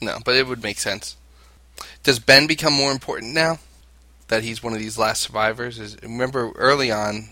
[0.00, 1.16] No, but it would make sense.
[2.02, 3.58] Does Ben become more important now
[4.28, 5.78] that he's one of these last survivors?
[5.78, 7.28] Is, remember early on,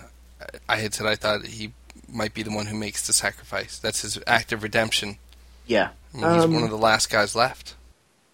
[0.69, 1.73] I had said I thought he
[2.13, 3.79] might be the one who makes the sacrifice.
[3.79, 5.19] That's his act of redemption.
[5.67, 5.91] Yeah.
[6.15, 7.75] I mean, he's Um, one of the last guys left.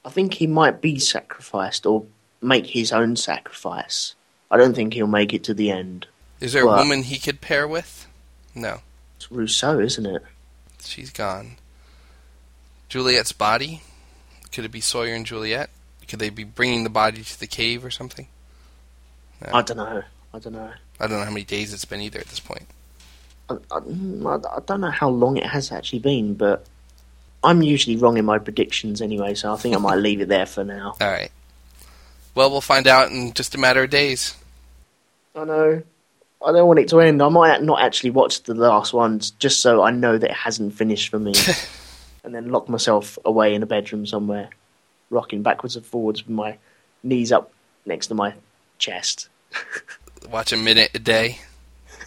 [0.05, 2.05] I think he might be sacrificed or
[2.41, 4.14] make his own sacrifice.
[4.51, 6.07] I don't think he'll make it to the end.
[6.41, 8.07] Is there a woman he could pair with?
[8.55, 8.81] No,
[9.16, 10.22] It's Rousseau, isn't it?
[10.83, 11.57] she's gone.
[12.89, 13.83] Juliet's body?
[14.53, 15.68] Could it be Sawyer and Juliet?
[16.09, 18.29] Could they be bringing the body to the cave or something?
[19.45, 19.53] No.
[19.53, 20.03] I don't know.
[20.33, 20.72] I don't know.
[20.99, 22.66] I don't know how many days it's been either at this point.
[23.51, 26.64] I, I, I- I don't know how long it has actually been, but
[27.44, 30.46] I'm usually wrong in my predictions anyway, so I think I might leave it there
[30.46, 30.96] for now.
[31.01, 31.30] All right.
[32.34, 34.34] Well, we'll find out in just a matter of days.
[35.34, 35.82] I know.
[36.44, 37.20] I don't want it to end.
[37.20, 40.74] I might not actually watch the last ones just so I know that it hasn't
[40.74, 41.34] finished for me.
[42.24, 44.51] and then lock myself away in a bedroom somewhere,
[45.11, 46.57] rocking backwards and forwards with my
[47.03, 47.51] knees up
[47.86, 48.34] next to my
[48.78, 49.28] chest.
[50.30, 51.38] Watch a minute a day.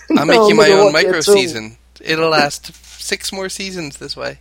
[0.18, 1.78] I'm No, making my own micro season.
[2.00, 4.40] It'll last six more seasons this way.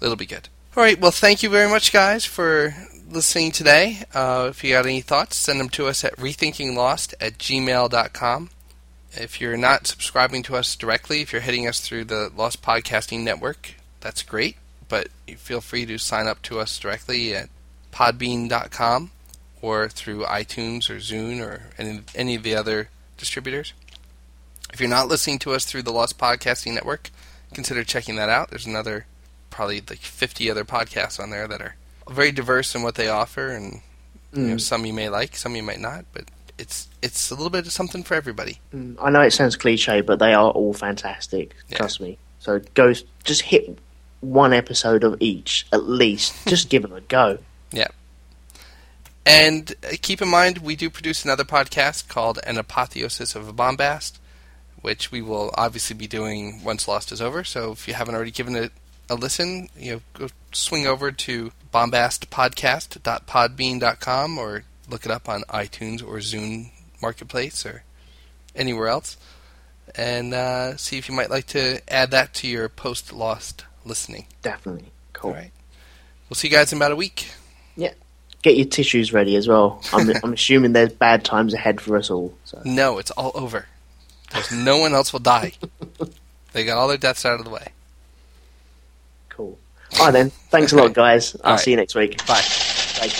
[0.00, 0.48] It'll be good.
[0.76, 0.98] All right.
[0.98, 2.74] Well, thank you very much, guys, for
[3.08, 4.02] listening today.
[4.12, 8.50] Uh, if you got any thoughts, send them to us at rethinkinglost at gmail.com.
[9.12, 13.20] If you're not subscribing to us directly, if you're hitting us through the Lost Podcasting
[13.22, 14.56] Network, that's great.
[14.88, 17.48] But feel free to sign up to us directly at
[17.92, 19.12] podbean.com
[19.62, 23.72] or through iTunes or Zune or any, any of the other distributors.
[24.74, 27.10] If you're not listening to us through the Lost Podcasting Network,
[27.54, 28.50] consider checking that out.
[28.50, 29.06] There's another,
[29.48, 31.76] probably like 50 other podcasts on there that are
[32.10, 33.80] very diverse in what they offer, and
[34.32, 34.60] you know, Mm.
[34.60, 36.24] some you may like, some you might not, but
[36.58, 38.58] it's it's a little bit of something for everybody.
[38.74, 41.54] Mm, I know it sounds cliche, but they are all fantastic.
[41.68, 41.76] Yeah.
[41.76, 42.18] Trust me.
[42.40, 43.78] So go, just hit
[44.22, 46.34] one episode of each at least.
[46.48, 47.38] Just give it a go.
[47.70, 47.88] Yeah.
[49.24, 53.52] And uh, keep in mind, we do produce another podcast called An Apotheosis of a
[53.52, 54.18] Bombast,
[54.84, 57.42] which we will obviously be doing once Lost is over.
[57.42, 58.70] So if you haven't already given it
[59.08, 66.06] a listen, you know, go swing over to bombastpodcast.podbean.com or look it up on iTunes
[66.06, 66.68] or Zune
[67.00, 67.82] Marketplace or
[68.54, 69.16] anywhere else,
[69.94, 74.26] and uh, see if you might like to add that to your post Lost listening.
[74.42, 74.90] Definitely.
[75.14, 75.30] Cool.
[75.30, 75.52] All right.
[76.28, 77.30] We'll see you guys in about a week.
[77.74, 77.94] Yeah.
[78.42, 79.80] Get your tissues ready as well.
[79.94, 82.34] I'm, I'm assuming there's bad times ahead for us all.
[82.44, 82.60] So.
[82.66, 83.66] No, it's all over.
[84.32, 85.52] There's no one else will die.
[86.52, 87.68] They got all their deaths out of the way.
[89.28, 89.58] Cool.
[89.98, 90.30] All right then.
[90.30, 91.36] Thanks a lot, guys.
[91.44, 92.18] I'll All see you next week.
[92.26, 92.34] Bye.
[92.34, 93.10] Bye.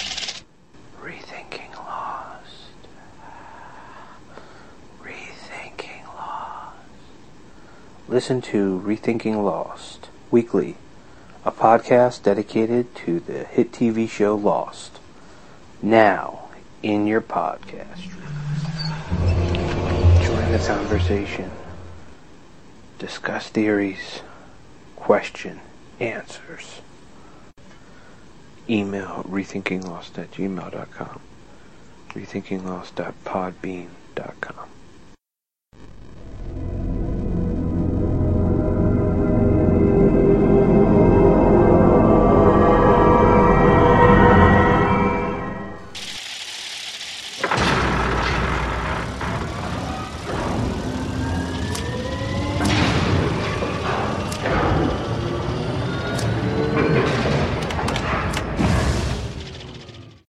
[1.02, 2.38] Rethinking Lost.
[5.02, 6.76] Rethinking Lost.
[8.08, 10.76] Listen to Rethinking Lost weekly,
[11.44, 14.98] a podcast dedicated to the hit TV show Lost.
[15.82, 16.48] Now,
[16.82, 18.13] in your podcast.
[20.50, 21.50] The conversation.
[22.98, 24.20] Discuss theories.
[24.96, 25.60] Question
[26.00, 26.80] answers.
[28.68, 31.20] Email rethinkinglost at gmail.com
[32.14, 34.68] rethinkinglost.podbean.com.